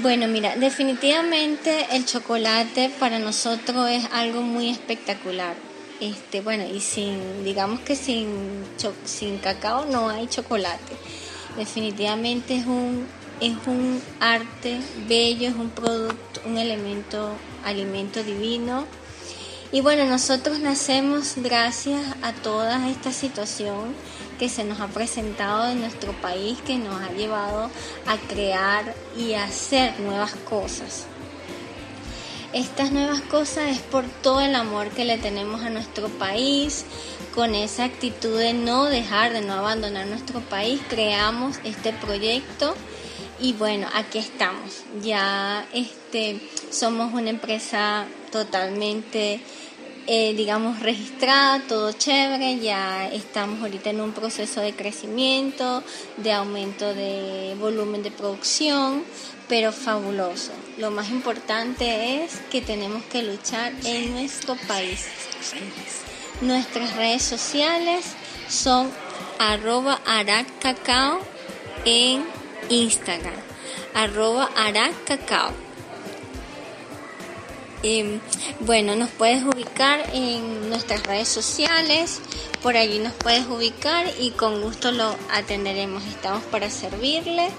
Bueno, 0.00 0.28
mira, 0.28 0.54
definitivamente 0.54 1.88
el 1.90 2.04
chocolate 2.04 2.88
para 3.00 3.18
nosotros 3.18 3.90
es 3.90 4.04
algo 4.12 4.42
muy 4.42 4.68
espectacular. 4.68 5.56
Este, 5.98 6.40
bueno, 6.40 6.64
y 6.72 6.78
sin, 6.78 7.42
digamos 7.42 7.80
que 7.80 7.96
sin, 7.96 8.62
sin 9.04 9.38
cacao 9.38 9.86
no 9.86 10.08
hay 10.08 10.28
chocolate. 10.28 10.92
Definitivamente 11.56 12.54
es 12.54 12.66
un, 12.66 13.08
es 13.40 13.56
un 13.66 14.00
arte 14.20 14.78
bello, 15.08 15.48
es 15.48 15.56
un 15.56 15.70
producto, 15.70 16.42
un 16.46 16.58
elemento, 16.58 17.32
alimento 17.64 18.22
divino. 18.22 18.86
Y 19.72 19.80
bueno, 19.80 20.04
nosotros 20.04 20.60
nacemos 20.60 21.34
gracias 21.38 22.00
a 22.22 22.32
toda 22.34 22.88
esta 22.88 23.10
situación 23.10 23.96
que 24.38 24.48
se 24.48 24.64
nos 24.64 24.80
ha 24.80 24.88
presentado 24.88 25.68
en 25.68 25.80
nuestro 25.80 26.12
país, 26.12 26.58
que 26.66 26.78
nos 26.78 27.00
ha 27.00 27.12
llevado 27.12 27.70
a 28.06 28.16
crear 28.28 28.94
y 29.16 29.34
a 29.34 29.44
hacer 29.44 29.98
nuevas 30.00 30.34
cosas. 30.48 31.06
Estas 32.52 32.92
nuevas 32.92 33.20
cosas 33.20 33.68
es 33.68 33.80
por 33.80 34.04
todo 34.06 34.40
el 34.40 34.54
amor 34.54 34.88
que 34.88 35.04
le 35.04 35.18
tenemos 35.18 35.62
a 35.62 35.70
nuestro 35.70 36.08
país, 36.08 36.86
con 37.34 37.54
esa 37.54 37.84
actitud 37.84 38.38
de 38.38 38.54
no 38.54 38.86
dejar, 38.86 39.34
de 39.34 39.42
no 39.42 39.52
abandonar 39.52 40.06
nuestro 40.06 40.40
país, 40.40 40.80
creamos 40.88 41.58
este 41.64 41.92
proyecto 41.92 42.74
y 43.38 43.52
bueno, 43.52 43.86
aquí 43.94 44.18
estamos. 44.18 44.84
Ya 45.02 45.66
este 45.72 46.40
somos 46.70 47.12
una 47.12 47.30
empresa 47.30 48.06
totalmente 48.32 49.40
eh, 50.10 50.32
digamos, 50.34 50.80
registrada, 50.80 51.60
todo 51.68 51.92
chévere, 51.92 52.60
ya 52.60 53.08
estamos 53.08 53.60
ahorita 53.60 53.90
en 53.90 54.00
un 54.00 54.12
proceso 54.12 54.62
de 54.62 54.72
crecimiento, 54.72 55.82
de 56.16 56.32
aumento 56.32 56.94
de 56.94 57.54
volumen 57.60 58.02
de 58.02 58.10
producción, 58.10 59.04
pero 59.50 59.70
fabuloso. 59.70 60.52
Lo 60.78 60.90
más 60.90 61.10
importante 61.10 62.24
es 62.24 62.40
que 62.50 62.62
tenemos 62.62 63.02
que 63.04 63.22
luchar 63.22 63.74
en 63.84 64.14
nuestro 64.14 64.56
país. 64.66 65.04
Nuestras 66.40 66.96
redes 66.96 67.22
sociales 67.22 68.06
son 68.48 68.90
arroba 69.38 70.00
aracacao 70.06 71.20
en 71.84 72.24
Instagram, 72.70 73.36
arroba 73.92 74.48
aracacao 74.56 75.67
Em, 77.82 78.20
bueno, 78.60 78.96
nos 78.96 79.08
puedes 79.10 79.44
ubicar 79.44 80.10
en 80.12 80.68
nuestras 80.68 81.04
redes 81.04 81.28
sociales, 81.28 82.20
por 82.60 82.76
allí 82.76 82.98
nos 82.98 83.12
puedes 83.12 83.46
ubicar 83.46 84.06
y 84.18 84.32
con 84.32 84.60
gusto 84.60 84.90
lo 84.90 85.14
atenderemos. 85.30 86.04
Estamos 86.06 86.42
para 86.44 86.70
servirle 86.70 87.50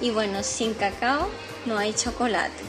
y 0.00 0.10
bueno, 0.10 0.42
sin 0.42 0.74
cacao 0.74 1.28
no 1.64 1.78
hay 1.78 1.94
chocolate. 1.94 2.64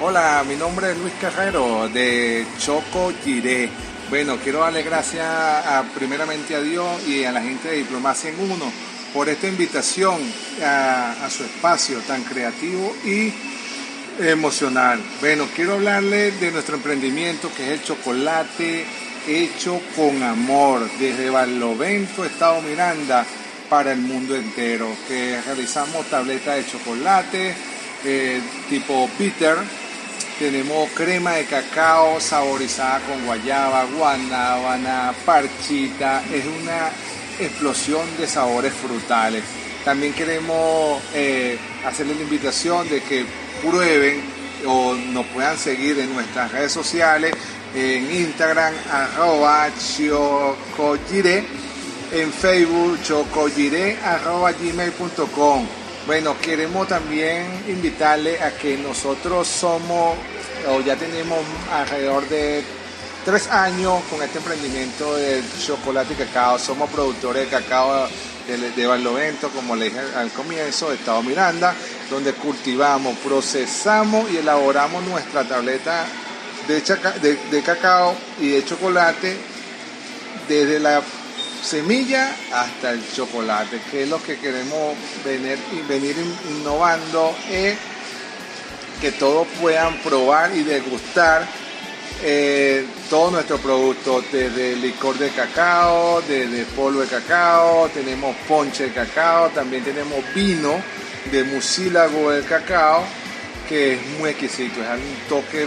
Hola, 0.00 0.44
mi 0.46 0.56
nombre 0.56 0.90
es 0.90 0.98
Luis 0.98 1.14
Carrero 1.20 1.88
de 1.88 2.44
Choco 2.58 3.12
Giré. 3.24 3.70
Bueno, 4.10 4.36
quiero 4.42 4.60
darle 4.60 4.82
gracias 4.82 5.24
a, 5.26 5.84
primeramente 5.94 6.56
a 6.56 6.60
Dios 6.60 6.86
y 7.06 7.24
a 7.24 7.32
la 7.32 7.40
gente 7.40 7.68
de 7.68 7.76
Diplomacia 7.78 8.30
en 8.30 8.40
Uno 8.40 8.70
por 9.14 9.28
esta 9.28 9.46
invitación 9.46 10.20
a, 10.62 11.24
a 11.24 11.30
su 11.30 11.44
espacio 11.44 11.98
tan 12.00 12.22
creativo 12.24 12.94
y 13.04 13.32
emocional. 14.18 15.00
Bueno, 15.20 15.46
quiero 15.54 15.74
hablarle 15.74 16.30
de 16.32 16.50
nuestro 16.50 16.76
emprendimiento 16.76 17.50
que 17.56 17.66
es 17.66 17.80
el 17.80 17.84
chocolate 17.84 18.84
hecho 19.26 19.80
con 19.94 20.22
amor 20.22 20.88
desde 20.98 21.30
Barlovento, 21.30 22.24
Estado 22.24 22.62
Miranda, 22.62 23.26
para 23.68 23.92
el 23.92 24.00
mundo 24.00 24.36
entero. 24.36 24.88
Que 25.08 25.40
realizamos 25.44 26.06
tabletas 26.06 26.56
de 26.56 26.66
chocolate 26.66 27.54
eh, 28.04 28.40
tipo 28.68 29.08
Peter. 29.18 29.56
Tenemos 30.38 30.90
crema 30.90 31.32
de 31.32 31.44
cacao 31.46 32.20
saborizada 32.20 33.00
con 33.00 33.24
guayaba, 33.24 33.84
guanábana, 33.84 35.14
parchita. 35.24 36.22
Es 36.32 36.44
una 36.44 36.90
explosión 37.38 38.06
de 38.18 38.26
sabores 38.26 38.72
frutales. 38.72 39.42
También 39.84 40.12
queremos 40.12 41.02
eh, 41.14 41.58
hacerle 41.86 42.14
la 42.16 42.22
invitación 42.22 42.88
de 42.88 43.00
que 43.02 43.24
prueben 43.62 44.22
o 44.66 44.94
nos 44.94 45.26
puedan 45.26 45.56
seguir 45.56 45.98
en 45.98 46.12
nuestras 46.14 46.50
redes 46.52 46.72
sociales, 46.72 47.32
en 47.74 48.10
Instagram, 48.10 48.74
arroba 48.90 49.68
chocogire, 49.96 51.44
en 52.12 52.32
Facebook, 52.32 52.98
chocogire, 53.02 53.98
arroba 54.02 54.52
gmail.com. 54.52 55.66
Bueno, 56.06 56.36
queremos 56.40 56.86
también 56.88 57.44
invitarle 57.68 58.40
a 58.40 58.56
que 58.56 58.76
nosotros 58.78 59.46
somos, 59.48 60.16
o 60.68 60.80
ya 60.80 60.96
tenemos 60.96 61.38
alrededor 61.72 62.28
de 62.28 62.62
tres 63.24 63.48
años 63.48 64.02
con 64.08 64.22
este 64.22 64.38
emprendimiento 64.38 65.16
de 65.16 65.42
chocolate 65.66 66.14
y 66.14 66.16
cacao. 66.16 66.58
Somos 66.58 66.88
productores 66.90 67.42
de 67.42 67.48
cacao 67.48 68.08
de, 68.46 68.70
de 68.70 68.86
Barlovento, 68.86 69.50
como 69.50 69.74
le 69.74 69.86
dije 69.86 69.98
al 70.16 70.30
comienzo, 70.30 70.90
de 70.90 70.94
Estado 70.94 71.22
Miranda 71.24 71.74
donde 72.10 72.32
cultivamos, 72.34 73.16
procesamos 73.18 74.30
y 74.30 74.38
elaboramos 74.38 75.02
nuestra 75.04 75.44
tableta 75.44 76.06
de, 76.68 77.62
cacao 77.62 78.14
y 78.40 78.48
de 78.48 78.64
chocolate 78.64 79.36
desde 80.48 80.80
la 80.80 81.02
semilla 81.62 82.34
hasta 82.52 82.92
el 82.92 83.02
chocolate, 83.12 83.80
que 83.90 84.04
es 84.04 84.08
lo 84.08 84.22
que 84.22 84.38
queremos 84.38 84.94
venir, 85.24 86.16
innovando, 86.50 87.34
es 87.50 87.76
que 89.00 89.12
todos 89.12 89.46
puedan 89.60 89.98
probar 89.98 90.56
y 90.56 90.62
degustar 90.62 91.46
eh, 92.22 92.86
todos 93.10 93.32
nuestros 93.32 93.60
productos, 93.60 94.24
desde 94.32 94.76
licor 94.76 95.18
de 95.18 95.30
cacao, 95.30 96.22
desde 96.22 96.64
polvo 96.64 97.00
de 97.00 97.08
cacao, 97.08 97.88
tenemos 97.92 98.34
ponche 98.48 98.84
de 98.84 98.92
cacao, 98.92 99.50
también 99.50 99.84
tenemos 99.84 100.18
vino 100.34 100.80
de 101.30 101.44
mucílago 101.44 102.30
del 102.30 102.44
cacao, 102.44 103.04
que 103.68 103.94
es 103.94 104.00
muy 104.18 104.30
exquisito, 104.30 104.80
es 104.82 104.88
un 104.88 105.28
toque 105.28 105.66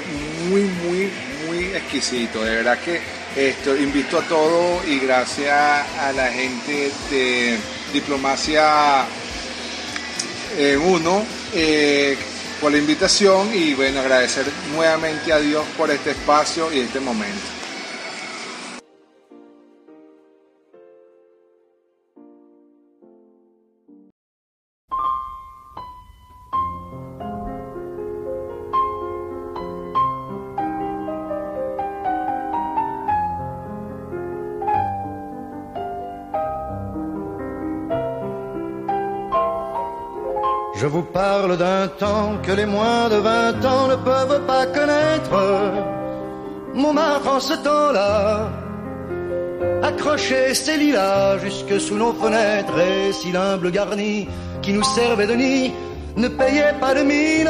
muy, 0.50 0.62
muy, 0.62 1.12
muy 1.45 1.65
exquisito. 1.76 2.43
De 2.43 2.56
verdad 2.56 2.80
que 2.80 3.02
esto 3.36 3.76
invito 3.76 4.19
a 4.19 4.22
todos 4.24 4.86
y 4.88 5.00
gracias 5.00 5.54
a 5.54 6.12
la 6.15 6.28
gente 6.28 6.91
de 7.10 7.58
Diplomacia 7.93 9.06
en 10.58 10.82
Uno 10.82 11.24
eh, 11.54 12.17
por 12.60 12.72
la 12.72 12.78
invitación 12.78 13.54
y 13.54 13.74
bueno, 13.74 14.00
agradecer 14.00 14.45
nuevamente 14.74 15.32
a 15.32 15.39
Dios 15.39 15.65
por 15.78 15.91
este 15.91 16.12
espacio 16.12 16.72
y 16.74 16.80
este 16.80 17.00
momento. 17.00 17.59
D'un 41.47 41.88
temps 41.88 42.38
que 42.43 42.52
les 42.52 42.65
moins 42.65 43.08
de 43.10 43.15
vingt 43.15 43.65
ans 43.65 43.88
ne 43.88 43.95
peuvent 43.95 44.41
pas 44.45 44.65
connaître. 44.65 45.38
Montmartre 46.73 47.28
en 47.36 47.39
ce 47.39 47.54
temps-là 47.54 48.49
accrochait 49.82 50.54
ses 50.54 50.78
lilas 50.78 51.38
jusque 51.39 51.80
sous 51.80 51.95
nos 51.95 52.13
fenêtres 52.13 52.80
et 52.80 53.13
si 53.13 53.32
l'humble 53.32 53.71
garni 53.71 54.28
qui 54.62 54.73
nous 54.73 54.84
servait 54.84 55.28
de 55.28 55.34
nid 55.34 55.71
ne 56.17 56.28
payait 56.28 56.75
pas 56.80 56.93
de 56.93 57.04
mine. 57.04 57.49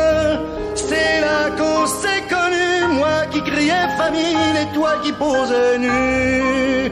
C'est 0.75 1.21
là 1.21 1.49
qu'on 1.57 1.87
s'est 1.87 2.23
connu, 2.29 2.93
moi 2.99 3.25
qui 3.31 3.41
criais 3.41 3.89
famine 3.97 4.55
et 4.61 4.73
toi 4.75 4.91
qui 5.03 5.11
posais 5.13 5.77
nu. 5.79 6.91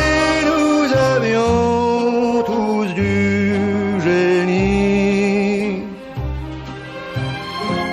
Et 0.00 0.38
nous 0.50 0.80
avions 1.14 2.42
tous 2.50 2.88
du 2.94 4.00
génie. 4.00 5.82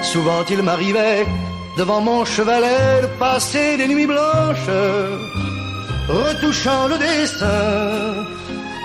Souvent 0.03 0.43
il 0.49 0.61
m'arrivait 0.61 1.25
devant 1.77 2.01
mon 2.01 2.25
chevalet 2.25 3.01
de 3.03 3.07
passer 3.19 3.77
des 3.77 3.87
nuits 3.87 4.07
blanches 4.07 4.71
retouchant 6.07 6.87
le 6.87 6.97
dessin 6.97 8.25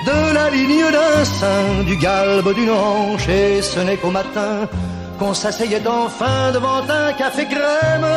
de 0.06 0.34
la 0.34 0.50
ligne 0.50 0.90
d'un 0.90 1.24
sein, 1.24 1.84
du 1.86 1.96
galbe 1.96 2.54
d'une 2.54 2.70
hanche, 2.70 3.28
et 3.28 3.60
ce 3.62 3.80
n'est 3.80 3.96
qu'au 3.96 4.10
matin 4.10 4.68
qu'on 5.18 5.34
s'asseyait 5.34 5.86
enfin 5.86 6.52
devant 6.52 6.82
un 6.88 7.12
café 7.12 7.44
crème. 7.44 8.08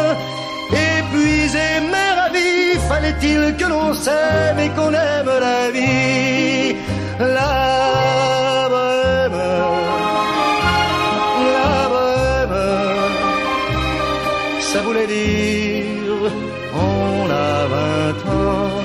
Épuisé 0.72 1.68
mais 1.92 2.12
ravi, 2.20 2.80
fallait-il 2.90 3.56
que 3.58 3.66
l'on 3.66 3.94
s'aime 3.94 4.60
et 4.60 4.70
qu'on 4.70 4.94
aime 4.94 5.32
la 5.48 5.72
vie, 5.72 6.76
la 7.20 8.68
bohème, 8.74 9.40
la 11.56 11.88
bohème, 11.94 12.60
ça 14.62 14.80
voulait 14.82 15.08
dire 15.08 16.32
on 16.74 17.30
a 17.30 17.68
vingt 17.74 18.22
ans, 18.32 18.82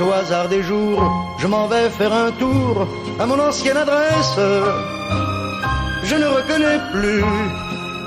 Au 0.00 0.10
hasard 0.10 0.48
des 0.48 0.62
jours, 0.64 1.00
je 1.38 1.46
m'en 1.46 1.68
vais 1.68 1.88
faire 1.90 2.12
un 2.12 2.32
tour 2.32 2.88
à 3.20 3.26
mon 3.26 3.38
ancienne 3.38 3.76
adresse, 3.76 4.38
je 6.04 6.16
ne 6.16 6.26
reconnais 6.26 6.80
plus 6.92 7.24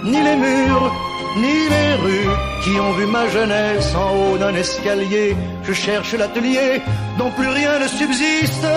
ni 0.04 0.22
les 0.22 0.36
murs, 0.36 0.92
ni 1.38 1.70
les 1.70 1.94
rues 2.04 2.30
qui 2.64 2.80
ont 2.80 2.92
vu 2.94 3.06
ma 3.06 3.28
jeunesse 3.30 3.96
en 3.96 4.10
haut 4.16 4.38
d'un 4.38 4.54
escalier. 4.56 5.36
Je 5.64 5.74
cherche 5.74 6.14
l'atelier 6.14 6.82
dont 7.18 7.32
plus 7.32 7.48
rien 7.48 7.80
ne 7.80 7.88
subsiste. 7.88 8.68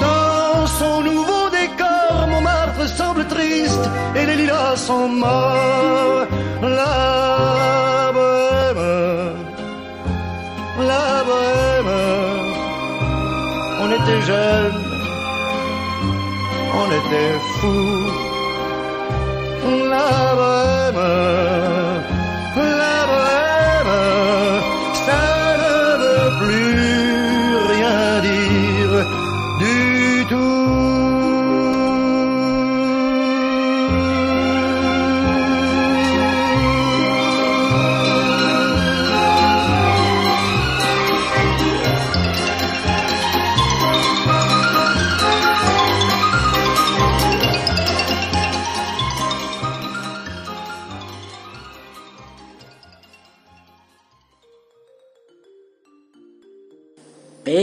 Dans 0.00 0.66
son 0.66 1.00
nouveau 1.02 1.44
décor, 1.50 2.26
Montmartre 2.28 2.86
semble 2.88 3.26
triste 3.26 3.88
et 4.14 4.26
les 4.26 4.36
lilas 4.36 4.76
sont 4.76 5.08
morts. 5.08 6.26
La 6.62 8.10
bohème, 8.12 9.36
la 10.90 11.24
bohème, 11.24 11.61
était 13.96 14.22
jeunes, 14.22 14.84
on 16.80 16.86
était 16.98 17.34
fous. 17.56 18.06
La 19.90 20.10
bohème, 20.38 21.81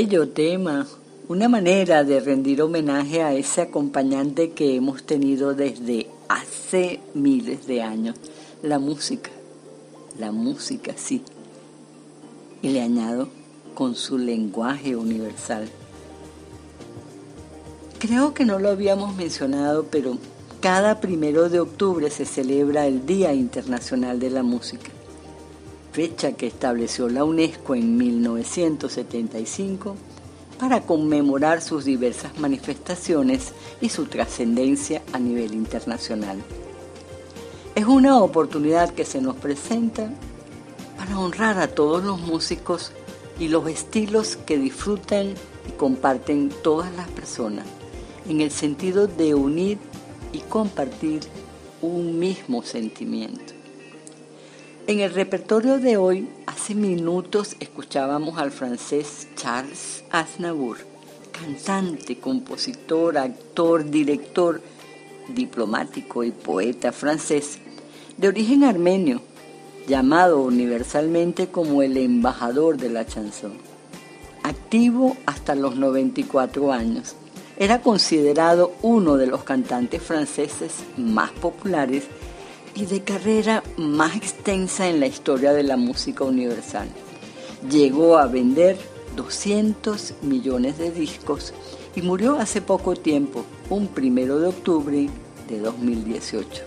Tema, 0.10 0.88
una 1.28 1.48
manera 1.48 2.04
de 2.04 2.20
rendir 2.20 2.64
homenaje 2.64 3.22
a 3.22 3.36
ese 3.36 3.62
acompañante 3.62 4.50
que 4.54 4.76
hemos 4.76 5.04
tenido 5.04 5.54
desde 5.54 6.08
hace 6.28 7.00
miles 7.14 7.68
de 7.68 7.84
años, 7.84 8.16
la 8.64 8.80
música, 8.80 9.30
la 10.18 10.32
música, 10.32 10.94
sí. 10.98 11.22
Y 12.64 12.70
le 12.70 12.82
añado 12.82 13.30
con 13.76 13.94
su 13.94 14.18
lenguaje 14.18 14.96
universal. 14.96 15.70
Creo 18.00 18.34
que 18.34 18.46
no 18.46 18.58
lo 18.58 18.70
habíamos 18.70 19.16
mencionado, 19.16 19.86
pero 19.92 20.18
cada 20.60 21.00
primero 21.02 21.50
de 21.50 21.60
octubre 21.60 22.10
se 22.10 22.26
celebra 22.26 22.88
el 22.88 23.06
Día 23.06 23.36
Internacional 23.36 24.20
de 24.20 24.32
la 24.32 24.42
Música 24.42 24.90
fecha 26.00 26.32
que 26.32 26.48
estableció 26.48 27.10
la 27.10 27.26
UNESCO 27.26 27.76
en 27.76 27.98
1975 27.98 29.98
para 30.58 30.80
conmemorar 30.80 31.62
sus 31.62 31.84
diversas 31.84 32.40
manifestaciones 32.40 33.52
y 33.82 33.90
su 33.90 34.06
trascendencia 34.06 35.02
a 35.12 35.20
nivel 35.20 35.54
internacional. 35.54 36.38
Es 37.76 37.86
una 37.86 38.20
oportunidad 38.20 38.94
que 38.94 39.04
se 39.04 39.20
nos 39.20 39.36
presenta 39.36 40.10
para 40.98 41.20
honrar 41.20 41.58
a 41.58 41.68
todos 41.68 42.02
los 42.02 42.22
músicos 42.22 42.94
y 43.38 43.50
los 43.50 43.68
estilos 43.68 44.38
que 44.38 44.58
disfrutan 44.58 45.34
y 45.68 45.72
comparten 45.76 46.48
todas 46.64 46.96
las 46.96 47.10
personas, 47.10 47.66
en 48.30 48.40
el 48.40 48.52
sentido 48.52 49.08
de 49.08 49.36
unir 49.36 49.80
y 50.32 50.40
compartir 50.40 51.24
un 51.82 52.20
mismo 52.20 52.64
sentimiento. 52.64 53.59
En 54.88 55.00
el 55.00 55.14
repertorio 55.14 55.78
de 55.80 55.98
hoy, 55.98 56.28
hace 56.48 56.74
minutos 56.74 57.56
escuchábamos 57.60 58.38
al 58.40 58.52
francés 58.52 59.28
Charles 59.36 60.04
Aznavour, 60.10 60.78
cantante, 61.32 62.18
compositor, 62.20 63.18
actor, 63.18 63.90
director, 63.90 64.62
diplomático 65.28 66.24
y 66.24 66.32
poeta 66.32 66.92
francés, 66.92 67.60
de 68.18 68.28
origen 68.28 68.64
armenio, 68.64 69.22
llamado 69.88 70.42
universalmente 70.42 71.48
como 71.48 71.84
el 71.84 71.98
embajador 71.98 72.78
de 72.78 72.90
la 72.90 73.06
chanson. 73.06 73.54
Activo 74.44 75.16
hasta 75.26 75.54
los 75.56 75.76
94 75.76 76.74
años, 76.74 77.16
era 77.58 77.82
considerado 77.82 78.72
uno 78.82 79.18
de 79.18 79.28
los 79.28 79.44
cantantes 79.44 80.02
franceses 80.02 80.76
más 80.98 81.30
populares 81.32 82.06
y 82.74 82.86
de 82.86 83.04
carrera 83.04 83.64
más 83.78 84.16
en 84.52 85.00
la 85.00 85.06
historia 85.06 85.54
de 85.54 85.62
la 85.62 85.78
música 85.78 86.24
universal. 86.24 86.88
Llegó 87.70 88.18
a 88.18 88.26
vender 88.26 88.80
200 89.16 90.16
millones 90.24 90.80
de 90.80 90.90
discos 90.90 91.54
y 91.96 92.02
murió 92.02 92.40
hace 92.40 92.60
poco 92.60 92.96
tiempo, 92.96 93.46
un 93.70 93.86
primero 93.86 94.40
de 94.40 94.48
octubre 94.48 95.08
de 95.48 95.60
2018. 95.60 96.64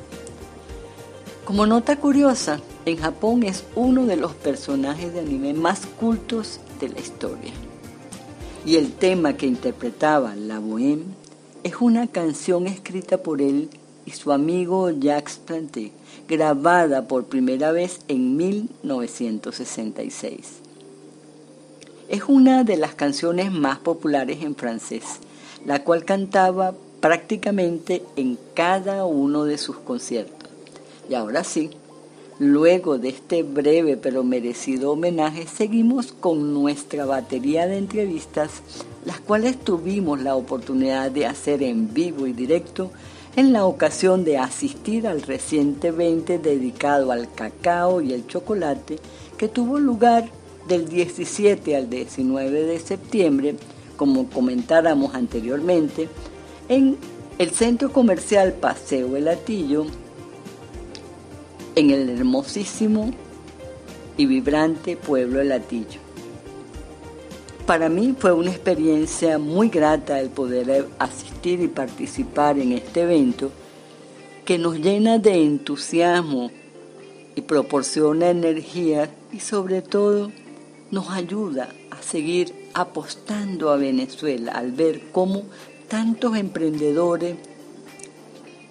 Como 1.45 1.67
nota 1.67 1.97
curiosa, 1.97 2.61
en 2.87 2.99
Japón 2.99 3.43
es 3.43 3.65
uno 3.75 4.07
de 4.07 4.17
los 4.17 4.33
personajes 4.33 5.13
de 5.13 5.19
anime 5.19 5.53
más 5.53 5.81
cultos 5.99 6.61
de 6.81 6.89
la 6.89 7.01
historia. 7.01 7.53
Y 8.65 8.77
el 8.77 8.93
tema 8.93 9.37
que 9.37 9.47
interpretaba 9.47 10.37
La 10.37 10.61
Bohème 10.61 11.03
es 11.65 11.75
una 11.81 12.07
canción 12.07 12.69
escrita 12.69 13.25
por 13.25 13.43
él 13.43 13.71
y 14.07 14.13
su 14.13 14.31
amigo 14.31 14.89
Jacques 14.91 15.41
Planté, 15.45 15.91
grabada 16.33 17.07
por 17.09 17.25
primera 17.25 17.73
vez 17.73 18.01
en 18.09 18.39
1966. 18.39 20.61
Es 22.09 22.23
una 22.27 22.65
de 22.65 22.79
las 22.79 22.95
canciones 22.95 23.53
más 23.53 23.79
populares 23.79 24.39
en 24.41 24.57
francés, 24.57 25.03
la 25.67 25.85
cual 25.85 26.07
cantaba 26.07 26.73
prácticamente 27.01 28.03
en 28.17 28.39
cada 28.55 29.05
uno 29.05 29.45
de 29.45 29.59
sus 29.59 29.77
conciertos. 29.77 30.49
Y 31.11 31.15
ahora 31.15 31.45
sí, 31.45 31.69
luego 32.39 32.97
de 32.97 33.11
este 33.11 33.43
breve 33.43 33.99
pero 33.99 34.25
merecido 34.25 34.93
homenaje, 34.93 35.47
seguimos 35.47 36.13
con 36.13 36.55
nuestra 36.55 37.05
batería 37.05 37.67
de 37.67 37.77
entrevistas, 37.77 38.63
las 39.05 39.21
cuales 39.21 39.59
tuvimos 39.59 40.23
la 40.23 40.35
oportunidad 40.35 41.11
de 41.11 41.27
hacer 41.27 41.63
en 41.63 41.93
vivo 41.93 42.27
y 42.27 42.33
directo 42.33 42.91
en 43.37 43.53
la 43.53 43.65
ocasión 43.65 44.25
de 44.25 44.39
asistir 44.39 45.07
al 45.07 45.23
reciente 45.23 45.89
evento 45.89 46.39
dedicado 46.39 47.13
al 47.13 47.33
cacao 47.33 48.01
y 48.01 48.13
el 48.13 48.27
chocolate 48.27 48.99
que 49.39 49.49
tuvo 49.49 49.79
lugar 49.79 50.29
del 50.69 50.89
17 50.89 51.75
al 51.75 51.89
19 51.89 52.65
de 52.65 52.79
septiembre, 52.79 53.57
como 53.97 54.29
comentáramos 54.29 55.15
anteriormente, 55.15 56.09
en 56.69 56.99
el 57.39 57.51
centro 57.51 57.93
comercial 57.93 58.53
Paseo 58.53 59.17
El 59.17 59.29
Atillo, 59.29 59.87
en 61.75 61.91
el 61.91 62.11
hermosísimo 62.11 63.11
y 64.17 64.27
vibrante 64.27 64.97
pueblo 64.97 65.41
El 65.41 65.53
Atillo. 65.53 66.12
Para 67.73 67.89
mí 67.89 68.15
fue 68.19 68.33
una 68.33 68.51
experiencia 68.51 69.39
muy 69.39 69.71
grata 69.71 70.21
el 70.21 70.29
poder 70.29 70.89
asistir 70.99 71.63
y 71.63 71.69
participar 71.69 72.59
en 72.59 72.73
este 72.73 73.01
evento 73.01 73.51
que 74.45 74.59
nos 74.59 74.79
llena 74.79 75.19
de 75.19 75.43
entusiasmo 75.43 76.51
y 77.35 77.41
proporciona 77.41 78.29
energía 78.29 79.09
y 79.33 79.41
sobre 79.41 79.81
todo 79.81 80.31
nos 80.91 81.09
ayuda 81.09 81.71
a 81.91 82.03
seguir 82.03 82.69
apostando 82.75 83.71
a 83.71 83.79
Venezuela 83.79 84.53
al 84.53 84.73
ver 84.73 85.05
cómo 85.11 85.45
tantos 85.89 86.37
emprendedores 86.37 87.37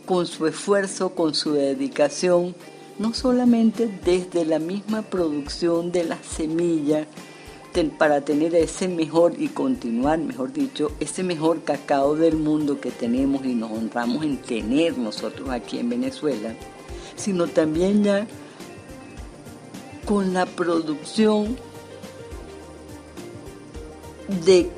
con 0.05 0.27
su 0.27 0.45
esfuerzo, 0.45 1.15
con 1.15 1.33
su 1.33 1.53
dedicación, 1.53 2.53
no 2.99 3.15
solamente 3.15 3.89
desde 4.05 4.45
la 4.45 4.59
misma 4.59 5.01
producción 5.01 5.91
de 5.91 6.03
las 6.03 6.23
semillas, 6.23 7.07
para 7.97 8.19
tener 8.21 8.53
ese 8.53 8.89
mejor 8.89 9.33
y 9.37 9.47
continuar, 9.47 10.19
mejor 10.19 10.51
dicho, 10.51 10.91
ese 10.99 11.23
mejor 11.23 11.63
cacao 11.63 12.15
del 12.15 12.35
mundo 12.35 12.81
que 12.81 12.91
tenemos 12.91 13.45
y 13.45 13.55
nos 13.55 13.71
honramos 13.71 14.25
en 14.25 14.37
tener 14.37 14.97
nosotros 14.97 15.49
aquí 15.49 15.79
en 15.79 15.89
Venezuela, 15.89 16.53
sino 17.15 17.47
también 17.47 18.03
ya 18.03 18.27
con 20.05 20.33
la 20.33 20.45
producción 20.45 21.57
de 24.45 24.69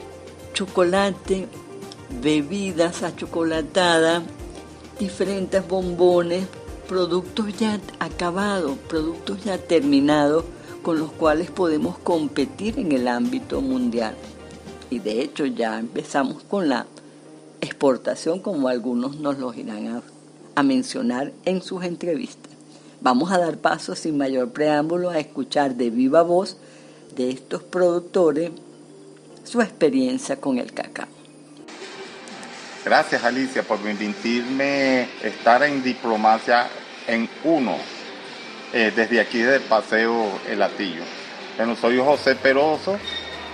chocolate, 0.54 1.48
bebidas 2.22 3.02
achocolatadas, 3.02 4.22
diferentes 5.00 5.68
bombones, 5.68 6.46
productos 6.88 7.58
ya 7.58 7.80
acabados, 8.00 8.78
productos 8.88 9.44
ya 9.44 9.58
terminados 9.58 10.46
con 10.84 11.00
los 11.00 11.12
cuales 11.12 11.50
podemos 11.50 11.98
competir 11.98 12.78
en 12.78 12.92
el 12.92 13.08
ámbito 13.08 13.62
mundial. 13.62 14.16
Y 14.90 15.00
de 15.00 15.22
hecho 15.22 15.46
ya 15.46 15.80
empezamos 15.80 16.44
con 16.44 16.70
la 16.70 16.86
exportación, 17.62 18.40
como 18.40 18.68
algunos 18.68 19.16
nos 19.16 19.40
lo 19.40 19.54
irán 19.54 20.04
a, 20.56 20.62
mencionar 20.62 21.32
en 21.46 21.64
sus 21.64 21.84
entrevistas. 21.84 22.52
Vamos 23.02 23.32
a 23.32 23.40
dar 23.40 23.58
paso 23.58 23.96
sin 23.96 24.18
mayor 24.18 24.52
preámbulo 24.52 25.10
a 25.10 25.18
escuchar 25.18 25.76
de 25.76 25.90
viva 25.90 26.22
voz 26.22 26.58
de 27.16 27.32
estos 27.32 27.64
productores 27.64 28.52
su 29.44 29.62
experiencia 29.62 30.40
con 30.40 30.60
el 30.60 30.72
cacao. 30.74 31.08
Gracias 32.86 33.24
Alicia 33.24 33.64
por 33.64 33.80
permitirme 33.80 35.08
estar 35.24 35.64
en 35.64 35.82
diplomacia 35.82 36.68
en 37.08 37.28
uno 37.44 37.78
eh, 38.74 38.92
desde 38.96 39.22
aquí 39.22 39.40
del 39.40 39.62
Paseo 39.62 40.40
El 40.50 40.60
Latillo. 40.60 41.04
Bueno, 41.58 41.76
soy 41.76 42.00
José 42.00 42.36
Peroso, 42.36 42.98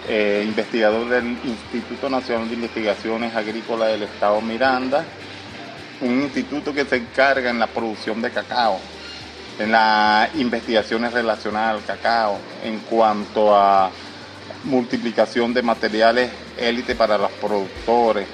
eh, 0.08 0.44
investigador 0.46 1.10
del 1.10 1.38
Instituto 1.44 2.10
Nacional 2.10 2.48
de 2.48 2.56
Investigaciones 2.56 3.36
Agrícolas 3.36 3.90
del 3.90 4.04
Estado 4.04 4.40
Miranda, 4.40 5.04
un 6.00 6.22
instituto 6.22 6.74
que 6.74 6.86
se 6.86 6.96
encarga 6.96 7.50
en 7.50 7.60
la 7.60 7.68
producción 7.68 8.22
de 8.22 8.32
cacao, 8.32 8.80
en 9.60 9.74
las 9.74 10.34
investigaciones 10.36 11.12
relacionadas 11.12 11.76
al 11.76 11.86
cacao, 11.86 12.40
en 12.64 12.80
cuanto 12.80 13.54
a 13.54 13.92
multiplicación 14.64 15.54
de 15.54 15.62
materiales 15.62 16.32
élite 16.58 16.96
para 16.96 17.18
los 17.18 17.32
productores, 17.32 18.26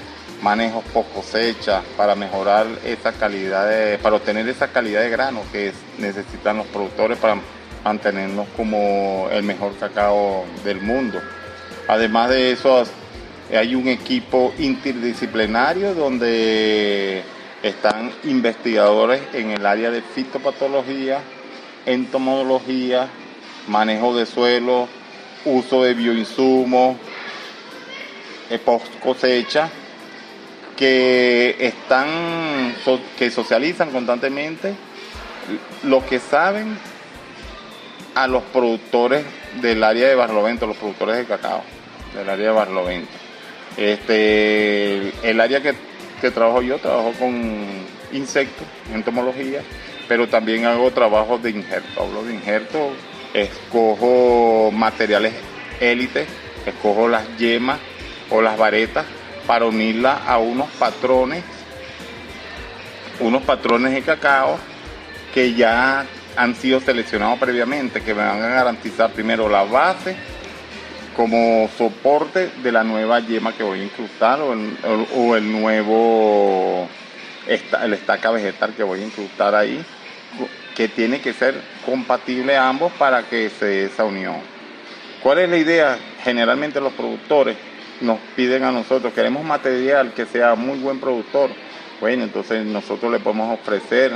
manejos 0.46 0.84
post 0.94 1.12
cosecha 1.12 1.82
para 1.96 2.14
mejorar 2.14 2.68
esa 2.84 3.10
calidad 3.10 3.98
para 3.98 4.14
obtener 4.14 4.48
esa 4.48 4.68
calidad 4.68 5.00
de 5.00 5.10
grano 5.10 5.42
que 5.50 5.72
necesitan 5.98 6.58
los 6.58 6.66
productores 6.68 7.18
para 7.18 7.40
mantenernos 7.82 8.46
como 8.56 9.28
el 9.32 9.42
mejor 9.42 9.76
cacao 9.76 10.44
del 10.62 10.80
mundo. 10.80 11.20
Además 11.88 12.30
de 12.30 12.52
eso 12.52 12.84
hay 13.50 13.74
un 13.74 13.88
equipo 13.88 14.54
interdisciplinario 14.58 15.94
donde 15.94 17.24
están 17.64 18.12
investigadores 18.22 19.22
en 19.32 19.50
el 19.50 19.66
área 19.66 19.90
de 19.90 20.00
fitopatología, 20.00 21.18
entomología, 21.86 23.08
manejo 23.66 24.16
de 24.16 24.26
suelo, 24.26 24.86
uso 25.44 25.82
de 25.82 25.94
bioinsumos, 25.94 26.98
eh, 28.48 28.60
post 28.60 28.86
cosecha 29.00 29.68
que 30.76 31.56
están, 31.58 32.74
que 33.18 33.30
socializan 33.30 33.90
constantemente 33.90 34.74
lo 35.82 36.04
que 36.06 36.18
saben 36.18 36.78
a 38.14 38.26
los 38.26 38.42
productores 38.44 39.24
del 39.60 39.82
área 39.82 40.08
de 40.08 40.14
Barlovento, 40.14 40.66
los 40.66 40.76
productores 40.76 41.16
de 41.16 41.24
cacao 41.24 41.62
del 42.14 42.28
área 42.28 42.46
de 42.46 42.52
Barlovento. 42.52 43.12
Este, 43.76 45.12
el 45.28 45.40
área 45.40 45.60
que, 45.60 45.74
que 46.20 46.30
trabajo 46.30 46.62
yo, 46.62 46.78
trabajo 46.78 47.12
con 47.18 47.64
insectos, 48.12 48.66
entomología, 48.92 49.60
pero 50.08 50.28
también 50.28 50.64
hago 50.66 50.90
trabajos 50.90 51.42
de 51.42 51.50
injerto. 51.50 52.02
Hablo 52.02 52.24
de 52.24 52.34
injerto, 52.34 52.90
escojo 53.34 54.70
materiales 54.72 55.34
élite, 55.80 56.26
escojo 56.64 57.08
las 57.08 57.36
yemas 57.36 57.78
o 58.30 58.40
las 58.40 58.56
varetas 58.56 59.04
para 59.46 59.66
unirla 59.66 60.22
a 60.26 60.38
unos 60.38 60.68
patrones, 60.78 61.44
unos 63.20 63.42
patrones 63.42 63.92
de 63.92 64.02
cacao 64.02 64.58
que 65.32 65.54
ya 65.54 66.04
han 66.36 66.54
sido 66.54 66.80
seleccionados 66.80 67.38
previamente, 67.38 68.02
que 68.02 68.14
me 68.14 68.24
van 68.24 68.42
a 68.42 68.48
garantizar 68.48 69.10
primero 69.10 69.48
la 69.48 69.64
base 69.64 70.16
como 71.16 71.70
soporte 71.78 72.50
de 72.62 72.72
la 72.72 72.84
nueva 72.84 73.20
yema 73.20 73.54
que 73.54 73.62
voy 73.62 73.80
a 73.80 73.84
incrustar 73.84 74.38
o 74.40 74.52
el, 75.34 75.50
nuevo 75.50 76.86
el 77.46 77.92
estaca 77.94 78.30
vegetal 78.30 78.74
que 78.74 78.82
voy 78.82 79.00
a 79.00 79.06
incrustar 79.06 79.54
ahí, 79.54 79.82
que 80.74 80.88
tiene 80.88 81.20
que 81.22 81.32
ser 81.32 81.54
compatible 81.86 82.56
ambos 82.56 82.92
para 82.92 83.22
que 83.22 83.48
se 83.48 83.64
dé 83.64 83.84
esa 83.86 84.04
unión. 84.04 84.36
¿Cuál 85.22 85.38
es 85.38 85.48
la 85.48 85.56
idea? 85.56 85.98
Generalmente 86.22 86.80
los 86.82 86.92
productores 86.92 87.56
nos 88.00 88.18
piden 88.34 88.64
a 88.64 88.72
nosotros, 88.72 89.12
queremos 89.12 89.44
material 89.44 90.12
que 90.12 90.26
sea 90.26 90.54
muy 90.54 90.78
buen 90.78 91.00
productor. 91.00 91.50
Bueno, 92.00 92.24
entonces 92.24 92.64
nosotros 92.64 93.10
le 93.10 93.18
podemos 93.18 93.58
ofrecer 93.58 94.12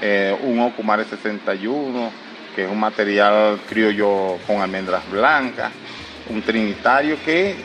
eh, 0.00 0.36
un 0.42 0.60
Ocumare 0.60 1.04
61, 1.04 2.10
que 2.54 2.64
es 2.64 2.70
un 2.70 2.78
material 2.78 3.58
criollo 3.68 4.38
con 4.46 4.60
almendras 4.60 5.08
blancas, 5.10 5.72
un 6.28 6.42
trinitario 6.42 7.16
que 7.24 7.56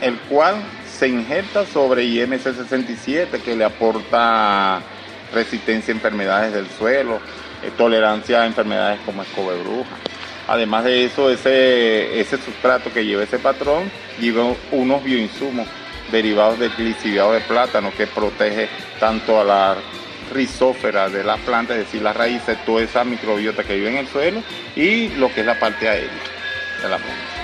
el 0.00 0.18
cual 0.20 0.56
se 0.98 1.08
injerta 1.08 1.64
sobre 1.64 2.04
IMC 2.04 2.42
67 2.42 3.40
que 3.40 3.56
le 3.56 3.64
aporta 3.64 4.80
resistencia 5.32 5.92
a 5.92 5.96
enfermedades 5.96 6.52
del 6.52 6.68
suelo, 6.68 7.20
eh, 7.62 7.70
tolerancia 7.76 8.42
a 8.42 8.46
enfermedades 8.46 9.00
como 9.06 9.22
escobe 9.22 9.62
bruja. 9.62 9.96
Además 10.50 10.82
de 10.82 11.04
eso, 11.04 11.30
ese, 11.30 12.18
ese 12.18 12.36
sustrato 12.36 12.92
que 12.92 13.04
lleva 13.04 13.22
ese 13.22 13.38
patrón 13.38 13.88
lleva 14.18 14.52
unos 14.72 15.04
bioinsumos 15.04 15.68
derivados 16.10 16.58
del 16.58 16.72
glicidiado 16.72 17.34
de 17.34 17.40
plátano 17.40 17.92
que 17.96 18.08
protege 18.08 18.68
tanto 18.98 19.40
a 19.40 19.44
la 19.44 19.76
rizófera 20.34 21.08
de 21.08 21.22
la 21.22 21.36
planta, 21.36 21.74
es 21.74 21.84
decir, 21.86 22.02
las 22.02 22.16
raíces, 22.16 22.58
toda 22.66 22.82
esa 22.82 23.04
microbiota 23.04 23.62
que 23.62 23.76
vive 23.76 23.90
en 23.90 23.98
el 23.98 24.08
suelo 24.08 24.42
y 24.74 25.10
lo 25.10 25.32
que 25.32 25.42
es 25.42 25.46
la 25.46 25.56
parte 25.56 25.88
aérea 25.88 26.10
de 26.82 26.88
la 26.88 26.96
planta. 26.96 27.39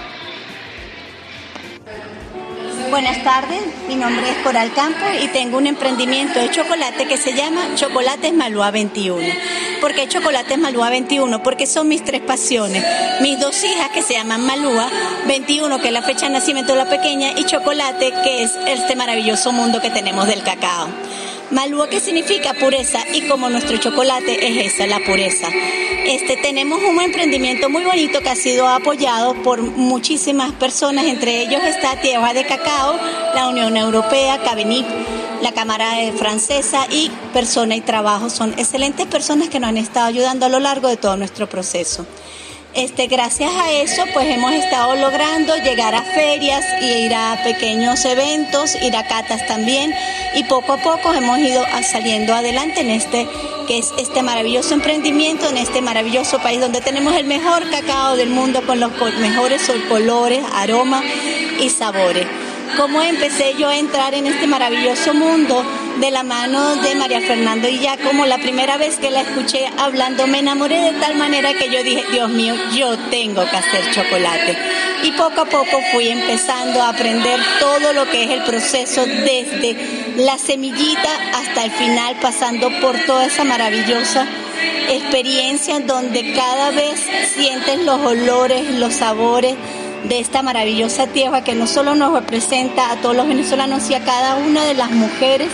Buenas 2.90 3.25
tardes, 3.25 3.62
mi 3.88 3.96
nombre 3.96 4.31
es 4.31 4.37
Coral 4.44 4.72
Campos 4.72 5.09
y 5.20 5.27
tengo 5.29 5.59
un 5.59 5.66
emprendimiento 5.66 6.38
de 6.38 6.51
chocolate 6.51 7.07
que 7.07 7.16
se 7.16 7.35
llama 7.35 7.75
Chocolates 7.75 8.33
Malúa 8.33 8.70
21. 8.70 9.27
¿Por 9.81 9.92
qué 9.92 10.07
Chocolates 10.07 10.57
Malúa 10.57 10.90
21? 10.90 11.42
Porque 11.42 11.66
son 11.66 11.88
mis 11.88 12.05
tres 12.05 12.20
pasiones. 12.20 12.85
Mis 13.20 13.40
dos 13.40 13.62
hijas 13.64 13.90
que 13.90 14.03
se 14.03 14.14
llaman 14.14 14.46
Malúa 14.46 14.88
21, 15.27 15.81
que 15.81 15.88
es 15.88 15.92
la 15.92 16.03
fecha 16.03 16.27
de 16.27 16.33
nacimiento 16.33 16.72
de 16.72 16.79
la 16.79 16.88
pequeña, 16.88 17.33
y 17.37 17.44
Chocolate, 17.44 18.12
que 18.22 18.44
es 18.44 18.53
este 18.66 18.94
maravilloso 18.94 19.51
mundo 19.51 19.81
que 19.81 19.90
tenemos 19.90 20.29
del 20.29 20.44
cacao. 20.44 20.88
Malúa 21.51 21.88
que 21.88 22.01
significa 22.01 22.55
pureza 22.55 22.99
y 23.13 23.29
como 23.29 23.49
nuestro 23.49 23.77
chocolate 23.77 24.47
es 24.47 24.75
esa, 24.75 24.87
la 24.87 24.99
pureza. 25.01 25.49
Este, 26.05 26.37
tenemos 26.37 26.83
un 26.83 27.01
emprendimiento 27.01 27.71
muy 27.71 27.85
bonito 27.85 28.21
que 28.21 28.31
ha 28.31 28.37
sido 28.37 28.67
apoyado 28.67 29.35
por 29.42 29.61
muchísimas 29.63 30.53
personas, 30.53 31.05
entre 31.05 31.42
ellos 31.42 31.63
está 31.65 32.01
Tierra 32.01 32.33
de 32.35 32.44
Cacao, 32.47 32.99
la 33.35 33.49
Unión 33.49 33.77
Europea, 33.77 34.42
Cabenip, 34.42 34.87
la 35.40 35.53
Cámara 35.53 35.92
Francesa 36.17 36.87
y 36.90 37.11
Persona 37.33 37.77
y 37.77 37.81
Trabajo. 37.81 38.29
Son 38.29 38.53
excelentes 38.59 39.07
personas 39.07 39.49
que 39.49 39.61
nos 39.61 39.69
han 39.69 39.77
estado 39.77 40.07
ayudando 40.07 40.47
a 40.47 40.49
lo 40.49 40.59
largo 40.59 40.88
de 40.88 40.97
todo 40.97 41.17
nuestro 41.17 41.49
proceso. 41.49 42.07
Este, 42.77 43.06
gracias 43.06 43.50
a 43.54 43.72
eso, 43.72 44.04
pues 44.12 44.27
hemos 44.27 44.52
estado 44.52 44.96
logrando 44.96 45.56
llegar 45.56 45.94
a 45.94 46.02
ferias 46.02 46.62
y 46.83 47.06
ir 47.06 47.14
a 47.14 47.40
pequeños 47.42 48.04
eventos, 48.04 48.74
ir 48.83 48.94
a 48.94 49.06
catas 49.06 49.46
también, 49.46 49.94
y 50.35 50.44
poco 50.44 50.74
a 50.74 50.77
poco 50.77 51.14
hemos 51.14 51.38
ido 51.38 51.64
saliendo 51.90 52.35
adelante 52.35 52.83
en 52.83 52.90
este, 52.90 53.27
que 53.66 53.79
es 53.79 53.94
este 53.96 54.22
maravilloso 54.22 54.74
emprendimiento, 54.74 55.48
en 55.48 55.56
este 55.56 55.81
maravilloso 55.81 56.38
país 56.40 56.60
donde 56.60 56.83
tenemos 56.83 57.14
el 57.14 57.24
mejor 57.24 57.70
cacao 57.70 58.14
del 58.14 58.29
mundo 58.29 58.60
con 58.66 58.79
los 58.79 58.92
mejores 59.20 59.62
colores, 59.88 60.44
aromas 60.52 61.02
y 61.58 61.70
sabores. 61.70 62.27
¿Cómo 62.77 63.00
empecé 63.00 63.54
yo 63.58 63.70
a 63.70 63.79
entrar 63.79 64.12
en 64.12 64.27
este 64.27 64.46
maravilloso 64.46 65.14
mundo? 65.14 65.64
De 66.01 66.11
la 66.11 66.23
mano 66.23 66.77
de 66.77 66.94
María 66.94 67.21
Fernanda 67.21 67.69
y 67.69 67.79
ya 67.79 67.97
como 67.97 68.27
la 68.27 68.38
primera 68.38 68.77
vez 68.77 68.97
que 68.99 69.11
la 69.11 69.23
escuché 69.23 69.67
hablando 69.79 70.27
me 70.27 70.40
enamoré 70.40 70.81
de 70.81 70.92
tal 71.01 71.17
manera 71.17 71.55
que 71.55 71.71
yo 71.71 71.83
dije, 71.83 72.05
Dios 72.13 72.29
mío, 72.31 72.55
yo 72.75 72.99
tengo 73.11 73.42
que 73.49 73.57
hacer 73.57 73.90
chocolate. 73.92 74.57
y 75.03 75.13
poco 75.13 75.42
a 75.42 75.44
poco 75.47 75.81
fui 75.92 76.09
empezando 76.09 76.83
a 76.83 76.90
aprender 76.90 77.40
todo 77.61 77.92
lo 77.92 78.05
que 78.11 78.25
es 78.25 78.31
el 78.31 78.42
proceso 78.42 79.07
desde 79.07 80.15
la 80.17 80.38
semillita 80.38 81.11
hasta 81.35 81.65
el 81.65 81.71
final, 81.71 82.17
pasando 82.21 82.71
por 82.81 82.99
toda 83.07 83.27
esa 83.27 83.44
maravillosa 83.44 84.27
experiencia 84.88 85.81
donde 85.81 86.33
cada 86.35 86.71
vez 86.71 87.01
sientes 87.35 87.81
los 87.85 88.01
olores, 88.01 88.71
los 88.75 88.94
sabores 88.94 89.57
de 90.05 90.21
esta 90.21 90.42
maravillosa 90.42 91.07
tierra 91.09 91.42
que 91.42 91.55
no 91.55 91.67
solo 91.67 91.94
nos 91.94 92.13
representa 92.13 92.90
a 92.90 92.97
todos 92.97 93.17
los 93.17 93.27
venezolanos, 93.27 93.83
sino 93.83 93.97
a 93.97 94.01
cada 94.01 94.37
una 94.37 94.65
de 94.65 94.75
las 94.75 94.90
mujeres 94.90 95.49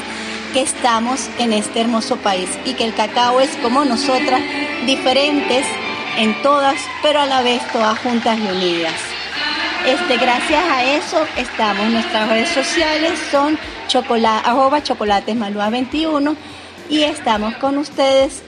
que 0.53 0.63
estamos 0.63 1.29
en 1.39 1.53
este 1.53 1.81
hermoso 1.81 2.17
país 2.17 2.49
y 2.65 2.75
que 2.75 2.85
el 2.85 2.95
cacao 2.95 3.41
es 3.41 3.51
como 3.57 3.85
nosotras, 3.85 4.43
diferentes 4.87 5.67
en 6.19 6.41
todas, 6.43 6.77
pero 7.03 7.21
a 7.21 7.27
la 7.27 7.43
vez 7.43 7.61
todas 7.73 7.99
juntas 8.01 8.39
y 8.39 8.43
unidas. 8.43 8.95
Este, 9.87 10.17
gracias 10.17 10.63
a 10.65 10.85
eso 10.85 11.27
estamos, 11.37 11.87
nuestras 11.91 12.29
redes 12.29 12.51
sociales 12.51 13.19
son 13.31 13.59
chocolate, 13.89 14.49
arroba 14.49 14.83
chocolatesmalúa 14.83 15.71
21 15.71 16.37
y 16.89 17.03
estamos 17.03 17.55
con 17.57 17.79
ustedes 17.79 18.43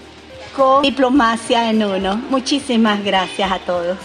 con 0.57 0.83
Diplomacia 0.83 1.71
en 1.71 1.83
Uno. 1.83 2.17
Muchísimas 2.31 3.03
gracias 3.03 3.51
a 3.51 3.59
todos. 3.59 3.99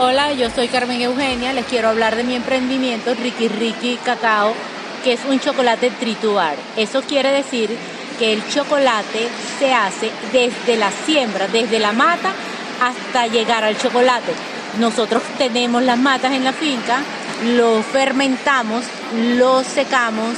Hola, 0.00 0.32
yo 0.32 0.48
soy 0.50 0.68
Carmen 0.68 1.00
Eugenia, 1.00 1.52
les 1.52 1.66
quiero 1.66 1.88
hablar 1.88 2.14
de 2.14 2.22
mi 2.22 2.36
emprendimiento 2.36 3.14
Ricky 3.14 3.48
Ricky 3.48 3.98
Cacao, 4.04 4.54
que 5.02 5.14
es 5.14 5.20
un 5.28 5.40
chocolate 5.40 5.90
trituar. 5.90 6.54
Eso 6.76 7.02
quiere 7.02 7.32
decir 7.32 7.76
que 8.16 8.32
el 8.32 8.48
chocolate 8.48 9.26
se 9.58 9.74
hace 9.74 10.12
desde 10.32 10.76
la 10.76 10.92
siembra, 11.04 11.48
desde 11.48 11.80
la 11.80 11.90
mata 11.90 12.32
hasta 12.80 13.26
llegar 13.26 13.64
al 13.64 13.76
chocolate. 13.76 14.32
Nosotros 14.78 15.20
tenemos 15.36 15.82
las 15.82 15.98
matas 15.98 16.30
en 16.30 16.44
la 16.44 16.52
finca, 16.52 17.00
lo 17.56 17.82
fermentamos, 17.82 18.84
lo 19.36 19.64
secamos, 19.64 20.36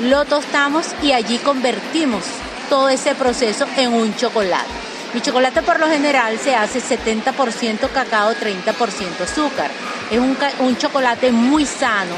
lo 0.00 0.26
tostamos 0.26 0.84
y 1.02 1.12
allí 1.12 1.38
convertimos 1.38 2.24
todo 2.68 2.90
ese 2.90 3.14
proceso 3.14 3.64
en 3.78 3.94
un 3.94 4.14
chocolate. 4.16 4.97
Mi 5.14 5.22
chocolate 5.22 5.62
por 5.62 5.80
lo 5.80 5.88
general 5.88 6.38
se 6.38 6.54
hace 6.54 6.80
70% 6.80 7.90
cacao, 7.90 8.32
30% 8.34 9.20
azúcar. 9.22 9.70
Es 10.10 10.18
un, 10.18 10.36
un, 10.60 10.76
chocolate 10.76 11.32
muy 11.32 11.64
sano 11.64 12.14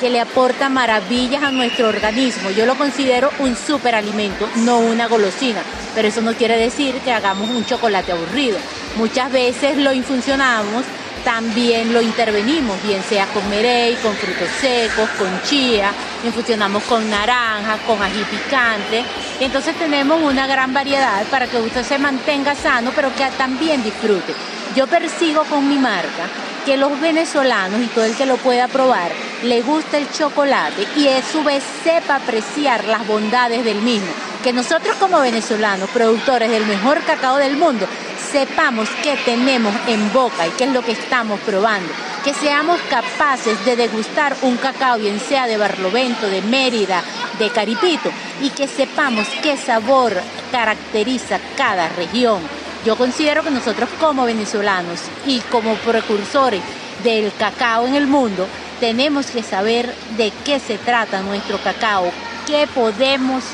que 0.00 0.08
le 0.08 0.20
aporta 0.20 0.70
maravillas 0.70 1.42
a 1.42 1.50
nuestro 1.50 1.88
organismo. 1.88 2.50
Yo 2.50 2.64
lo 2.64 2.76
considero 2.76 3.30
un 3.40 3.54
superalimento, 3.54 4.48
no 4.56 4.78
una 4.78 5.06
golosina. 5.06 5.60
Pero 5.94 6.08
eso 6.08 6.22
no 6.22 6.32
quiere 6.32 6.56
decir 6.56 6.94
que 7.00 7.12
hagamos 7.12 7.50
un 7.50 7.66
chocolate 7.66 8.12
aburrido. 8.12 8.56
Muchas 8.96 9.30
veces 9.30 9.76
lo 9.76 9.92
infuncionamos 9.92 10.84
también 11.24 11.92
lo 11.92 12.02
intervenimos, 12.02 12.82
bien 12.82 13.02
sea 13.02 13.26
con 13.26 13.48
merey, 13.48 13.94
con 13.96 14.14
frutos 14.14 14.48
secos, 14.60 15.08
con 15.18 15.42
chía, 15.42 15.92
infusionamos 16.24 16.82
con 16.84 17.08
naranja, 17.08 17.78
con 17.86 18.02
ají 18.02 18.24
picante. 18.24 19.04
Entonces 19.40 19.76
tenemos 19.76 20.22
una 20.22 20.46
gran 20.46 20.72
variedad 20.72 21.24
para 21.30 21.46
que 21.46 21.58
usted 21.58 21.84
se 21.84 21.98
mantenga 21.98 22.54
sano, 22.54 22.92
pero 22.94 23.14
que 23.14 23.26
también 23.36 23.82
disfrute. 23.82 24.34
Yo 24.74 24.86
persigo 24.86 25.44
con 25.44 25.68
mi 25.68 25.78
marca 25.78 26.28
que 26.64 26.76
los 26.76 27.00
venezolanos 27.00 27.80
y 27.80 27.86
todo 27.86 28.04
el 28.04 28.14
que 28.14 28.26
lo 28.26 28.36
pueda 28.36 28.68
probar 28.68 29.10
le 29.42 29.62
gusta 29.62 29.98
el 29.98 30.10
chocolate 30.10 30.86
y 30.96 31.08
a 31.08 31.22
su 31.22 31.42
vez 31.42 31.62
sepa 31.82 32.16
apreciar 32.16 32.84
las 32.84 33.06
bondades 33.06 33.64
del 33.64 33.80
mismo. 33.80 34.29
Que 34.42 34.52
nosotros 34.54 34.96
como 34.96 35.20
venezolanos, 35.20 35.90
productores 35.90 36.50
del 36.50 36.64
mejor 36.64 37.02
cacao 37.04 37.36
del 37.36 37.58
mundo, 37.58 37.86
sepamos 38.32 38.88
qué 39.02 39.18
tenemos 39.24 39.74
en 39.86 40.10
boca 40.14 40.46
y 40.46 40.50
qué 40.52 40.64
es 40.64 40.72
lo 40.72 40.82
que 40.82 40.92
estamos 40.92 41.38
probando. 41.40 41.92
Que 42.24 42.32
seamos 42.32 42.80
capaces 42.88 43.62
de 43.66 43.76
degustar 43.76 44.34
un 44.40 44.56
cacao, 44.56 44.98
bien 44.98 45.20
sea 45.20 45.46
de 45.46 45.58
Barlovento, 45.58 46.26
de 46.26 46.40
Mérida, 46.40 47.02
de 47.38 47.50
Caripito, 47.50 48.10
y 48.40 48.48
que 48.50 48.66
sepamos 48.66 49.26
qué 49.42 49.58
sabor 49.58 50.14
caracteriza 50.50 51.38
cada 51.56 51.88
región. 51.90 52.40
Yo 52.86 52.96
considero 52.96 53.42
que 53.42 53.50
nosotros 53.50 53.90
como 54.00 54.24
venezolanos 54.24 55.00
y 55.26 55.40
como 55.40 55.74
precursores 55.74 56.62
del 57.04 57.30
cacao 57.38 57.86
en 57.86 57.94
el 57.94 58.06
mundo, 58.06 58.46
tenemos 58.80 59.26
que 59.26 59.42
saber 59.42 59.94
de 60.16 60.32
qué 60.46 60.58
se 60.58 60.78
trata 60.78 61.20
nuestro 61.20 61.58
cacao, 61.58 62.10
qué 62.46 62.66
podemos 62.74 63.44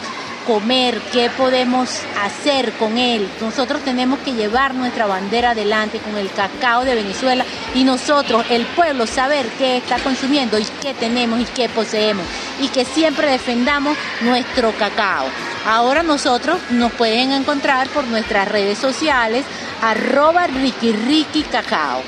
comer, 0.47 1.01
qué 1.13 1.29
podemos 1.31 2.01
hacer 2.23 2.73
con 2.75 2.97
él. 2.99 3.29
Nosotros 3.41 3.83
tenemos 3.83 4.19
que 4.21 4.33
llevar 4.33 4.75
nuestra 4.75 5.07
bandera 5.07 5.51
adelante 5.51 5.99
con 5.99 6.17
el 6.17 6.31
cacao 6.31 6.85
de 6.85 6.95
Venezuela 6.95 7.45
y 7.75 7.85
nosotros, 7.85 8.45
el 8.51 8.65
pueblo, 8.67 9.07
saber 9.07 9.47
qué 9.59 9.79
está 9.79 9.99
consumiendo 9.99 10.59
y 10.59 10.65
qué 10.81 10.95
tenemos 10.95 11.41
y 11.41 11.45
qué 11.45 11.69
poseemos 11.69 12.25
y 12.61 12.69
que 12.69 12.85
siempre 12.85 13.31
defendamos 13.31 13.97
nuestro 14.23 14.73
cacao. 14.73 15.27
Ahora 15.67 16.03
nosotros 16.03 16.59
nos 16.71 16.93
pueden 16.93 17.33
encontrar 17.33 17.89
por 17.89 18.05
nuestras 18.05 18.47
redes 18.47 18.79
sociales 18.79 19.45
arroba 19.83 20.47
Ricky 20.47 21.43
Cacao. 21.51 22.03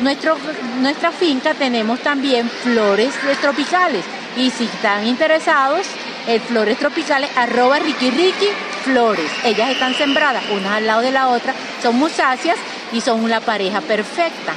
nuestro, 0.00 0.36
nuestra 0.80 1.12
finca 1.12 1.54
tenemos 1.54 2.00
también 2.00 2.48
flores 2.48 3.12
tropicales 3.40 4.04
y 4.36 4.50
si 4.50 4.64
están 4.64 5.06
interesados 5.06 5.86
el 6.28 6.40
Flores 6.40 6.78
Tropicales, 6.78 7.30
arroba 7.36 7.78
Ricky 7.78 8.10
Ricky 8.10 8.48
Flores. 8.84 9.30
Ellas 9.44 9.70
están 9.70 9.94
sembradas 9.94 10.44
unas 10.54 10.72
al 10.72 10.86
lado 10.86 11.00
de 11.00 11.10
la 11.10 11.28
otra, 11.28 11.54
son 11.82 11.96
musáceas 11.96 12.56
y 12.92 13.00
son 13.00 13.24
una 13.24 13.40
pareja 13.40 13.80
perfecta. 13.80 14.52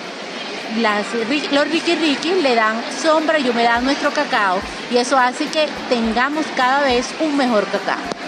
Las, 0.80 1.06
los 1.52 1.68
Ricky 1.70 1.96
Ricky 1.96 2.34
le 2.42 2.56
dan 2.56 2.82
sombra 3.02 3.40
y 3.40 3.50
humedad 3.50 3.78
a 3.78 3.82
nuestro 3.82 4.12
cacao 4.12 4.60
y 4.92 4.98
eso 4.98 5.18
hace 5.18 5.48
que 5.48 5.68
tengamos 5.90 6.46
cada 6.56 6.82
vez 6.82 7.08
un 7.22 7.36
mejor 7.38 7.66
cacao. 7.66 8.21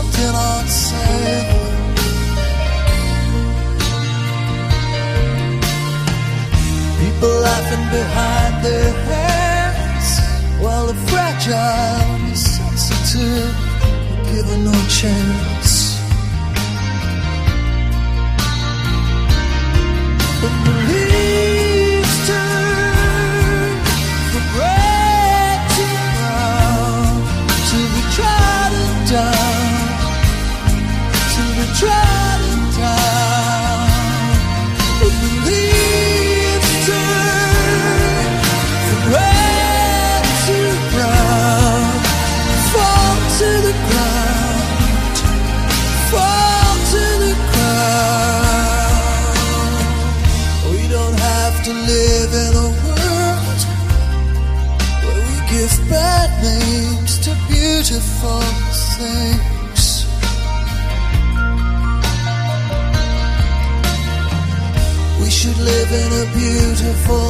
attempting 0.00 0.34
on. 0.34 0.60
People 7.00 7.28
laughing 7.28 7.86
behind 7.90 8.64
their 8.64 8.92
hands 9.10 10.08
while 10.62 10.86
the 10.86 10.94
fragile 11.08 12.34
sensitive 12.34 13.54
are 14.12 14.24
given 14.32 14.64
no 14.64 14.76
chance. 14.88 15.98
But 20.40 20.89
beautiful 66.90 67.29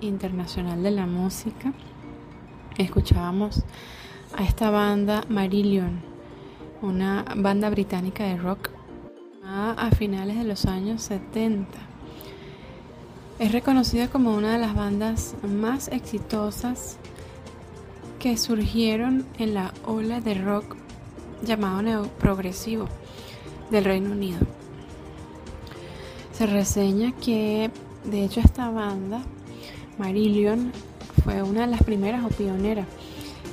Internacional 0.00 0.82
de 0.82 0.90
la 0.90 1.06
Música, 1.06 1.72
escuchábamos 2.76 3.64
a 4.36 4.44
esta 4.44 4.70
banda 4.70 5.24
Marillion, 5.28 6.00
una 6.82 7.24
banda 7.36 7.70
británica 7.70 8.24
de 8.24 8.36
rock 8.36 8.70
a, 9.44 9.90
finales 9.96 10.36
de 10.38 10.44
los 10.44 10.66
años 10.66 11.02
70. 11.02 11.66
Es 13.38 13.52
reconocida 13.52 14.08
como 14.08 14.34
una 14.34 14.52
de 14.52 14.58
las 14.58 14.74
bandas 14.74 15.34
más 15.42 15.88
exitosas 15.88 16.98
que 18.18 18.36
surgieron 18.36 19.26
en 19.38 19.54
la 19.54 19.72
ola 19.84 20.20
de 20.20 20.34
rock 20.34 20.76
llamado 21.42 21.82
neoprogresivo 21.82 22.88
del 23.70 23.84
Reino 23.84 24.12
Unido. 24.12 24.38
Se 26.32 26.46
reseña 26.46 27.12
que 27.12 27.70
de 28.04 28.24
hecho 28.24 28.40
esta 28.40 28.70
banda, 28.70 29.22
Marillion, 29.98 30.72
fue 31.22 31.42
una 31.42 31.62
de 31.62 31.66
las 31.68 31.82
primeras 31.82 32.24
o 32.24 32.28
pioneras 32.28 32.86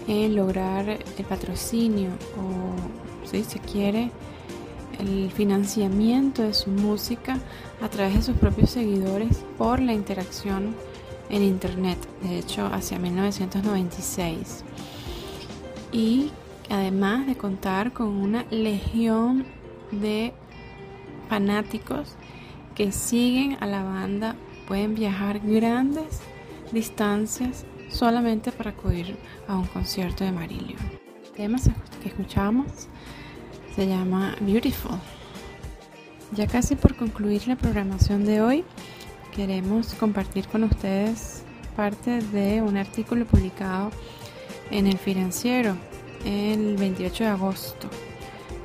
en 0.07 0.35
lograr 0.35 0.89
el 0.89 1.25
patrocinio 1.25 2.09
o, 2.37 3.27
si 3.27 3.43
se 3.43 3.59
quiere, 3.59 4.11
el 4.99 5.31
financiamiento 5.31 6.43
de 6.43 6.53
su 6.53 6.69
música 6.69 7.39
a 7.81 7.89
través 7.89 8.15
de 8.15 8.21
sus 8.21 8.37
propios 8.37 8.71
seguidores 8.71 9.43
por 9.57 9.81
la 9.81 9.93
interacción 9.93 10.75
en 11.29 11.43
Internet, 11.43 11.97
de 12.23 12.39
hecho 12.39 12.65
hacia 12.67 12.99
1996. 12.99 14.63
Y 15.91 16.31
además 16.69 17.25
de 17.25 17.35
contar 17.35 17.93
con 17.93 18.07
una 18.07 18.45
legión 18.51 19.45
de 19.91 20.33
fanáticos 21.29 22.15
que 22.75 22.91
siguen 22.91 23.57
a 23.59 23.65
la 23.65 23.83
banda, 23.83 24.35
pueden 24.67 24.95
viajar 24.95 25.39
grandes 25.39 26.21
distancias 26.71 27.65
solamente 27.89 28.51
para 28.51 28.71
acudir 28.71 29.17
a 29.47 29.55
un 29.55 29.65
concierto 29.65 30.23
de 30.23 30.31
Marillion. 30.31 30.79
El 31.23 31.31
tema 31.31 31.57
que 32.01 32.09
escuchamos 32.09 32.87
se 33.75 33.87
llama 33.87 34.35
Beautiful. 34.41 34.97
Ya 36.33 36.47
casi 36.47 36.75
por 36.75 36.95
concluir 36.95 37.47
la 37.47 37.55
programación 37.55 38.25
de 38.25 38.41
hoy, 38.41 38.63
queremos 39.35 39.93
compartir 39.95 40.47
con 40.47 40.63
ustedes 40.63 41.43
parte 41.75 42.21
de 42.21 42.61
un 42.61 42.77
artículo 42.77 43.25
publicado 43.25 43.91
en 44.69 44.87
el 44.87 44.97
financiero 44.97 45.75
el 46.25 46.77
28 46.77 47.23
de 47.23 47.29
agosto, 47.29 47.89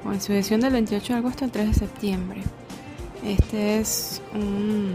o 0.05 0.13
en 0.13 0.21
su 0.21 0.33
edición 0.33 0.61
del 0.61 0.73
28 0.73 1.13
de 1.13 1.19
agosto 1.19 1.45
al 1.45 1.51
3 1.51 1.69
de 1.69 1.75
septiembre. 1.75 2.43
Este 3.25 3.79
es 3.79 4.23
un 4.35 4.95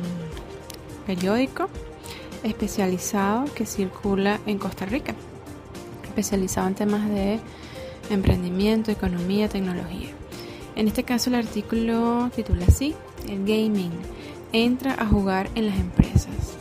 periódico 1.05 1.69
especializado 2.43 3.45
que 3.53 3.65
circula 3.65 4.39
en 4.45 4.57
Costa 4.57 4.85
Rica, 4.85 5.15
especializado 6.03 6.67
en 6.67 6.75
temas 6.75 7.09
de 7.09 7.39
emprendimiento, 8.09 8.91
economía, 8.91 9.49
tecnología. 9.49 10.09
En 10.75 10.87
este 10.87 11.03
caso 11.03 11.29
el 11.29 11.35
artículo 11.35 12.29
titula 12.35 12.65
así, 12.67 12.95
el 13.27 13.39
gaming 13.39 13.91
entra 14.53 14.93
a 14.93 15.05
jugar 15.05 15.49
en 15.55 15.67
las 15.67 15.79
empresas. 15.79 16.57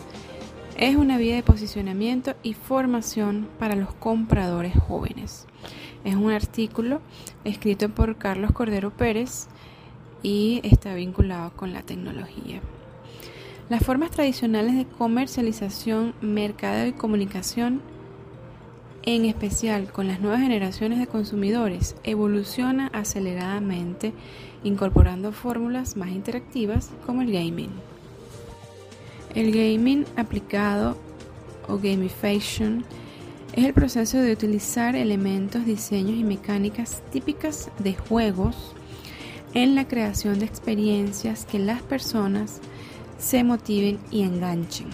Es 0.77 0.97
una 0.97 1.19
vía 1.19 1.37
de 1.37 1.43
posicionamiento 1.43 2.35
y 2.43 2.55
formación 2.55 3.49
para 3.59 3.77
los 3.77 3.93
compradores 3.95 4.75
jóvenes. 4.79 5.47
Es 6.05 6.15
un 6.15 6.31
artículo 6.31 7.01
escrito 7.45 7.91
por 7.91 8.17
Carlos 8.17 8.53
Cordero 8.53 8.91
Pérez 8.91 9.49
y 10.23 10.61
está 10.65 10.95
vinculado 10.95 11.53
con 11.55 11.73
la 11.73 11.83
tecnología. 11.83 12.61
Las 13.71 13.85
formas 13.85 14.11
tradicionales 14.11 14.75
de 14.75 14.85
comercialización, 14.85 16.13
mercadeo 16.21 16.89
y 16.89 16.93
comunicación 16.93 17.81
en 19.05 19.27
especial 19.27 19.93
con 19.93 20.09
las 20.09 20.21
nuevas 20.21 20.41
generaciones 20.41 20.99
de 20.99 21.07
consumidores, 21.07 21.95
evoluciona 22.03 22.89
aceleradamente 22.89 24.13
incorporando 24.65 25.31
fórmulas 25.31 25.97
más 25.97 26.09
interactivas 26.09 26.91
como 27.07 27.23
el 27.23 27.31
gaming. 27.31 27.71
El 29.37 29.53
gaming 29.53 30.05
aplicado 30.17 30.99
o 31.69 31.79
gamification 31.79 32.85
es 33.53 33.65
el 33.67 33.73
proceso 33.73 34.19
de 34.19 34.33
utilizar 34.33 34.97
elementos, 34.97 35.65
diseños 35.65 36.19
y 36.19 36.25
mecánicas 36.25 37.05
típicas 37.13 37.71
de 37.79 37.95
juegos 37.95 38.75
en 39.55 39.77
la 39.77 39.87
creación 39.87 40.41
de 40.41 40.47
experiencias 40.47 41.45
que 41.45 41.61
las 41.61 41.83
personas 41.83 42.61
se 43.21 43.45
motiven 43.45 44.01
y 44.11 44.23
enganchen. 44.23 44.89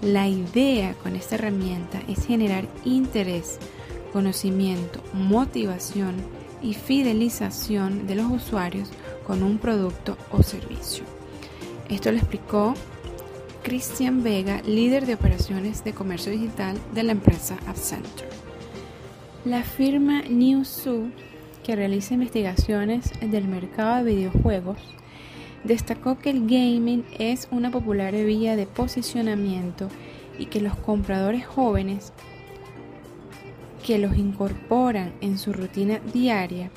La 0.00 0.28
idea 0.28 0.94
con 1.02 1.16
esta 1.16 1.34
herramienta 1.34 2.00
es 2.08 2.26
generar 2.26 2.66
interés, 2.84 3.58
conocimiento, 4.12 5.00
motivación 5.12 6.14
y 6.62 6.74
fidelización 6.74 8.06
de 8.06 8.14
los 8.14 8.30
usuarios 8.30 8.88
con 9.26 9.42
un 9.42 9.58
producto 9.58 10.16
o 10.30 10.42
servicio. 10.42 11.04
Esto 11.88 12.12
lo 12.12 12.18
explicó 12.18 12.74
Cristian 13.62 14.22
Vega, 14.22 14.62
líder 14.62 15.06
de 15.06 15.14
operaciones 15.14 15.84
de 15.84 15.92
comercio 15.92 16.32
digital 16.32 16.78
de 16.94 17.02
la 17.02 17.12
empresa 17.12 17.56
AppCenter. 17.66 18.28
La 19.44 19.62
firma 19.62 20.22
Newzoo, 20.22 21.10
que 21.62 21.76
realiza 21.76 22.14
investigaciones 22.14 23.10
del 23.20 23.48
mercado 23.48 24.04
de 24.04 24.14
videojuegos, 24.14 24.78
destacó 25.64 26.18
que 26.18 26.30
el 26.30 26.42
gaming 26.42 27.04
es 27.18 27.48
una 27.50 27.70
popular 27.70 28.14
vía 28.14 28.54
de 28.54 28.66
posicionamiento 28.66 29.88
y 30.38 30.46
que 30.46 30.60
los 30.60 30.76
compradores 30.76 31.46
jóvenes 31.46 32.12
que 33.84 33.98
los 33.98 34.16
incorporan 34.16 35.12
en 35.20 35.38
su 35.38 35.52
rutina 35.52 36.00
diaria 36.12 36.70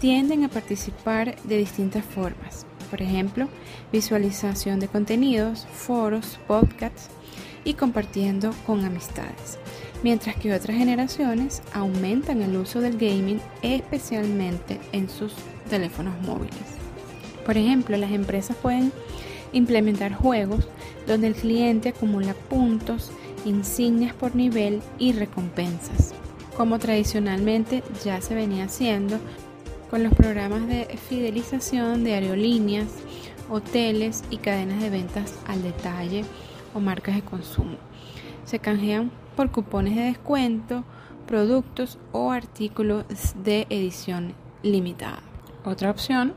tienden 0.00 0.44
a 0.44 0.48
participar 0.48 1.40
de 1.42 1.58
distintas 1.58 2.04
formas. 2.04 2.66
Por 2.90 3.02
ejemplo, 3.02 3.48
visualización 3.92 4.78
de 4.78 4.88
contenidos, 4.88 5.66
foros, 5.72 6.38
podcasts 6.46 7.08
y 7.64 7.74
compartiendo 7.74 8.52
con 8.64 8.84
amistades. 8.84 9.58
Mientras 10.04 10.36
que 10.36 10.54
otras 10.54 10.76
generaciones 10.76 11.62
aumentan 11.72 12.42
el 12.42 12.56
uso 12.56 12.80
del 12.80 12.96
gaming 12.96 13.40
especialmente 13.62 14.78
en 14.92 15.08
sus 15.08 15.34
teléfonos 15.68 16.14
móviles. 16.22 16.85
Por 17.46 17.56
ejemplo, 17.56 17.96
las 17.96 18.10
empresas 18.10 18.56
pueden 18.56 18.92
implementar 19.52 20.12
juegos 20.12 20.66
donde 21.06 21.28
el 21.28 21.34
cliente 21.34 21.90
acumula 21.90 22.34
puntos, 22.34 23.12
insignias 23.44 24.12
por 24.12 24.34
nivel 24.34 24.82
y 24.98 25.12
recompensas, 25.12 26.12
como 26.56 26.80
tradicionalmente 26.80 27.84
ya 28.04 28.20
se 28.20 28.34
venía 28.34 28.64
haciendo 28.64 29.18
con 29.88 30.02
los 30.02 30.12
programas 30.12 30.66
de 30.66 30.86
fidelización 31.08 32.02
de 32.02 32.14
aerolíneas, 32.14 32.88
hoteles 33.48 34.24
y 34.30 34.38
cadenas 34.38 34.80
de 34.80 34.90
ventas 34.90 35.38
al 35.46 35.62
detalle 35.62 36.24
o 36.74 36.80
marcas 36.80 37.14
de 37.14 37.22
consumo. 37.22 37.76
Se 38.44 38.58
canjean 38.58 39.12
por 39.36 39.52
cupones 39.52 39.94
de 39.94 40.02
descuento, 40.02 40.82
productos 41.28 41.98
o 42.10 42.32
artículos 42.32 43.04
de 43.44 43.68
edición 43.70 44.34
limitada. 44.64 45.20
Otra 45.64 45.90
opción 45.92 46.34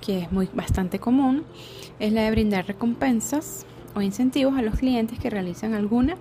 que 0.00 0.20
es 0.20 0.32
muy 0.32 0.48
bastante 0.52 0.98
común 0.98 1.44
es 1.98 2.12
la 2.12 2.22
de 2.22 2.30
brindar 2.30 2.66
recompensas 2.66 3.66
o 3.94 4.02
incentivos 4.02 4.56
a 4.56 4.62
los 4.62 4.76
clientes 4.76 5.18
que 5.18 5.30
realizan 5.30 5.74
alguna 5.74 6.16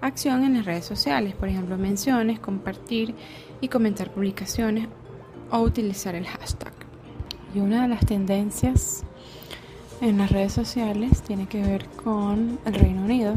acción 0.00 0.44
en 0.44 0.54
las 0.54 0.64
redes 0.64 0.84
sociales, 0.84 1.34
por 1.34 1.48
ejemplo, 1.48 1.76
menciones, 1.78 2.38
compartir 2.38 3.14
y 3.60 3.68
comentar 3.68 4.12
publicaciones 4.12 4.88
o 5.50 5.60
utilizar 5.60 6.14
el 6.14 6.26
hashtag. 6.26 6.72
Y 7.54 7.60
una 7.60 7.82
de 7.82 7.88
las 7.88 8.04
tendencias 8.04 9.04
en 10.00 10.18
las 10.18 10.30
redes 10.30 10.52
sociales 10.52 11.22
tiene 11.22 11.46
que 11.46 11.62
ver 11.62 11.86
con 12.04 12.58
el 12.64 12.74
Reino 12.74 13.02
Unido. 13.02 13.34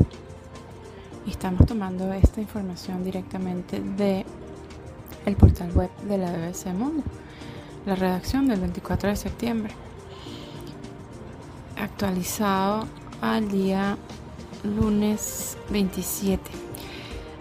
Y 1.26 1.32
estamos 1.32 1.66
tomando 1.66 2.12
esta 2.14 2.42
información 2.42 3.04
directamente 3.04 3.80
de 3.80 4.26
el 5.26 5.36
portal 5.36 5.72
web 5.74 5.90
de 6.08 6.18
la 6.18 6.32
BBC 6.32 6.74
Mundo, 6.74 7.04
la 7.86 7.96
redacción 7.96 8.48
del 8.48 8.60
24 8.60 9.10
de 9.10 9.16
septiembre, 9.16 9.74
actualizado 11.78 12.88
al 13.22 13.50
día 13.50 13.98
lunes 14.64 15.58
27. 15.70 16.70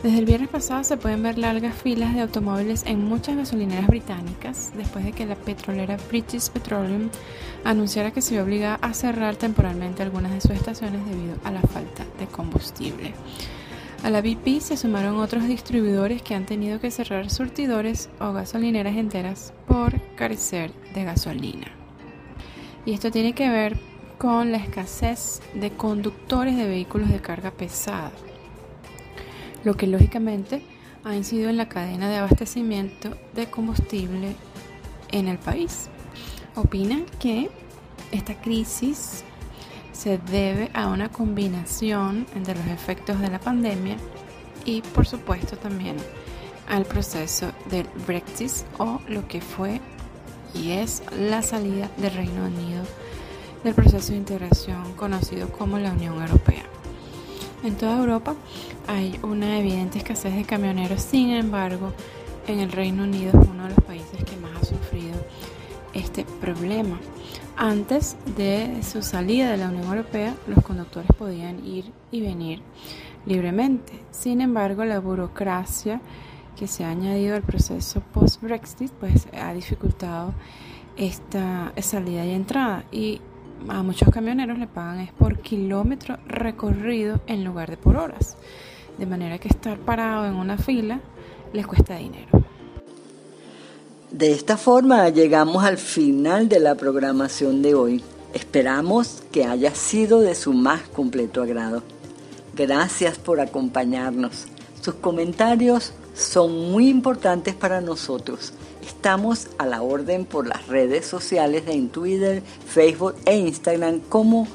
Desde 0.03 0.19
el 0.21 0.27
viernes 0.27 0.49
pasado 0.49 0.85
se 0.85 0.97
pueden 0.97 1.25
ver 1.25 1.39
largas 1.39 1.75
filas 1.75 2.15
de 2.15 2.21
automóviles 2.21 2.85
en 2.87 3.05
muchas 3.05 3.37
gasolineras 3.37 3.89
británicas 3.89 4.71
después 4.77 5.05
de 5.05 5.11
que 5.11 5.27
la 5.27 5.35
petrolera 5.35 5.97
British 6.09 6.51
Petroleum 6.51 7.09
anunciara 7.65 8.13
que 8.13 8.23
se 8.23 8.35
iba 8.35 8.45
obligada 8.45 8.77
a 8.77 8.95
cerrar 8.95 9.35
temporalmente 9.35 10.05
algunas 10.05 10.31
de 10.33 10.41
sus 10.41 10.53
estaciones 10.53 11.05
debido 11.05 11.35
a 11.43 11.51
la 11.51 11.63
falta 11.63 12.05
de 12.21 12.29
combustible. 12.29 13.13
A 14.03 14.11
la 14.11 14.21
BP 14.21 14.61
se 14.61 14.77
sumaron 14.77 15.17
otros 15.17 15.47
distribuidores 15.47 16.23
que 16.23 16.35
han 16.35 16.47
tenido 16.47 16.81
que 16.81 16.91
cerrar 16.91 17.31
surtidores 17.31 18.09
o 18.21 18.33
gasolineras 18.33 18.97
enteras 18.97 19.53
por 19.67 20.01
carecer 20.15 20.73
de 20.95 21.05
gasolina. 21.05 21.67
Y 22.87 22.93
esto 22.93 23.11
tiene 23.11 23.35
que 23.35 23.51
ver 23.51 23.77
con 24.19 24.53
la 24.53 24.59
escasez 24.59 25.41
de 25.55 25.71
conductores 25.71 26.57
de 26.57 26.67
vehículos 26.67 27.11
de 27.11 27.21
carga 27.21 27.51
pesada 27.51 28.13
lo 29.65 29.75
que 29.75 29.87
lógicamente 29.87 30.63
ha 31.05 31.15
incidido 31.15 31.51
en 31.51 31.57
la 31.57 31.69
cadena 31.69 32.09
de 32.09 32.17
abastecimiento 32.17 33.11
de 33.35 33.47
combustible 33.47 34.35
en 35.11 35.29
el 35.29 35.39
país. 35.39 35.89
Opina 36.55 37.01
que 37.19 37.51
esta 38.13 38.41
crisis 38.41 39.25
se 39.99 40.19
debe 40.19 40.71
a 40.75 40.87
una 40.87 41.09
combinación 41.09 42.25
entre 42.37 42.55
los 42.55 42.69
efectos 42.69 43.21
de 43.21 43.31
la 43.31 43.41
pandemia 43.41 43.97
y 44.65 44.81
por 44.81 45.07
supuesto 45.07 45.57
también 45.57 45.97
al 46.69 46.85
proceso 46.85 47.51
del 47.69 47.89
Brexit 48.07 48.53
o 48.79 49.01
lo 49.09 49.27
que 49.27 49.41
fue 49.41 49.81
y 50.55 50.71
es 50.71 51.03
la 51.19 51.43
salida 51.43 51.91
del 51.97 52.13
Reino 52.13 52.45
Unido 52.45 52.85
del 53.65 53.75
proceso 53.75 54.13
de 54.13 54.19
integración 54.19 54.93
conocido 54.93 55.51
como 55.51 55.81
la 55.81 55.91
Unión 55.91 56.21
Europea. 56.23 56.63
En 57.65 57.75
toda 57.75 57.99
Europa 57.99 58.37
hay 58.87 59.19
una 59.25 59.59
evidente 59.59 59.99
escasez 59.99 60.33
de 60.37 60.45
camioneros, 60.45 61.03
sin 61.03 61.31
embargo, 61.31 61.93
en 62.47 62.61
el 62.61 62.71
Reino 62.71 63.03
Unido 63.03 63.31
es 63.31 63.49
uno 63.49 63.65
de 63.65 63.75
los 63.75 63.85
países 63.85 64.23
que 64.23 64.37
más 64.37 64.63
ha 64.63 64.65
sufrido 64.65 65.17
este 65.93 66.25
problema. 66.41 67.01
Antes 67.61 68.17
de 68.37 68.85
su 68.85 69.03
salida 69.03 69.51
de 69.51 69.57
la 69.57 69.71
Unión 69.71 69.89
Europea, 69.89 70.33
los 70.47 70.63
conductores 70.63 71.11
podían 71.19 71.67
ir 71.67 71.87
y 72.13 72.21
venir 72.21 72.63
libremente. 73.27 73.95
Sin 74.13 74.41
embargo, 74.41 74.85
la 74.85 75.01
burocracia 75.01 76.01
que 76.57 76.69
se 76.69 76.85
ha 76.85 76.91
añadido 76.91 77.35
al 77.35 77.43
proceso 77.43 78.01
post-Brexit 78.13 78.93
pues 78.93 79.27
ha 79.33 79.53
dificultado 79.55 80.35
esta 80.97 81.73
salida 81.83 82.25
y 82.25 82.31
entrada 82.31 82.85
y 82.93 83.21
a 83.69 83.83
muchos 83.83 84.09
camioneros 84.11 84.57
le 84.57 84.69
pagan 84.69 85.01
es 85.01 85.11
por 85.11 85.41
kilómetro 85.41 86.17
recorrido 86.29 87.21
en 87.27 87.43
lugar 87.43 87.71
de 87.71 87.77
por 87.77 87.97
horas. 87.97 88.37
De 88.99 89.07
manera 89.07 89.39
que 89.39 89.49
estar 89.49 89.79
parado 89.79 90.27
en 90.27 90.37
una 90.37 90.59
fila 90.59 91.01
les 91.53 91.67
cuesta 91.67 91.97
dinero. 91.97 92.29
De 94.11 94.33
esta 94.33 94.57
forma 94.57 95.09
llegamos 95.11 95.65
al 95.65 95.79
final 95.79 96.49
de 96.49 96.61
la 96.61 96.75
programación 96.75 97.63
de 97.63 97.75
hoy. 97.75 98.03
Esperamos 98.33 99.23
que 99.33 99.45
haya 99.45 99.75
sido 99.75 100.21
de 100.21 100.35
su 100.35 100.53
más 100.53 100.83
completo 100.89 101.43
agrado. 101.43 101.83
Gracias 102.55 103.19
por 103.19 103.41
acompañarnos. 103.41 104.47
Sus 104.81 104.95
comentarios 104.95 105.93
son 106.15 106.73
muy 106.73 106.89
importantes 106.89 107.55
para 107.55 107.81
nosotros 107.81 108.53
Estamos 108.89 109.49
a 109.59 109.67
la 109.67 109.83
orden 109.83 110.25
por 110.25 110.47
las 110.47 110.67
redes 110.67 111.07
sociales 111.07 111.65
en 111.67 111.91
Twitter, 111.91 112.43
Facebook 112.67 113.15
e 113.27 113.37
Instagram 113.37 114.01
como 114.01 114.49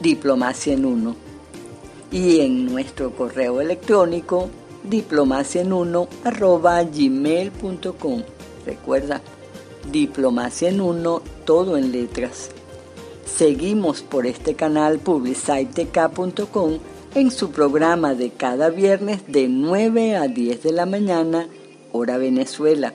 Diplomacia 0.00 0.72
en 0.72 0.86
Uno. 0.86 1.16
Y 2.12 2.40
en 2.40 2.64
nuestro 2.64 3.10
correo 3.10 3.60
electrónico 3.60 4.48
diplomacia 4.84 5.60
en 5.60 5.72
uno. 5.72 6.08
Recuerda, 8.66 9.22
diplomacia 9.90 10.68
en 10.68 10.82
uno, 10.82 11.22
todo 11.46 11.78
en 11.78 11.92
letras. 11.92 12.50
Seguimos 13.24 14.02
por 14.02 14.26
este 14.26 14.54
canal 14.54 14.98
publicitek.com 14.98 16.78
en 17.14 17.30
su 17.30 17.50
programa 17.50 18.14
de 18.14 18.30
cada 18.30 18.68
viernes 18.68 19.22
de 19.26 19.48
9 19.48 20.16
a 20.16 20.28
10 20.28 20.62
de 20.62 20.72
la 20.72 20.84
mañana, 20.84 21.48
hora 21.92 22.18
Venezuela 22.18 22.92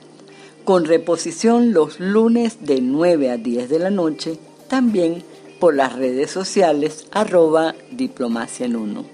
con 0.64 0.86
reposición 0.86 1.74
los 1.74 2.00
lunes 2.00 2.58
de 2.62 2.82
9 2.82 3.32
a 3.32 3.38
10 3.38 3.70
de 3.70 3.80
la 3.80 3.90
noche, 3.90 4.38
también 4.68 5.24
por 5.60 5.76
las 5.76 5.96
redes 5.96 6.32
sociales 6.32 7.08
arroba 7.12 7.76
diplomacia 7.92 8.66
en 8.66 8.76
uno. 8.76 9.06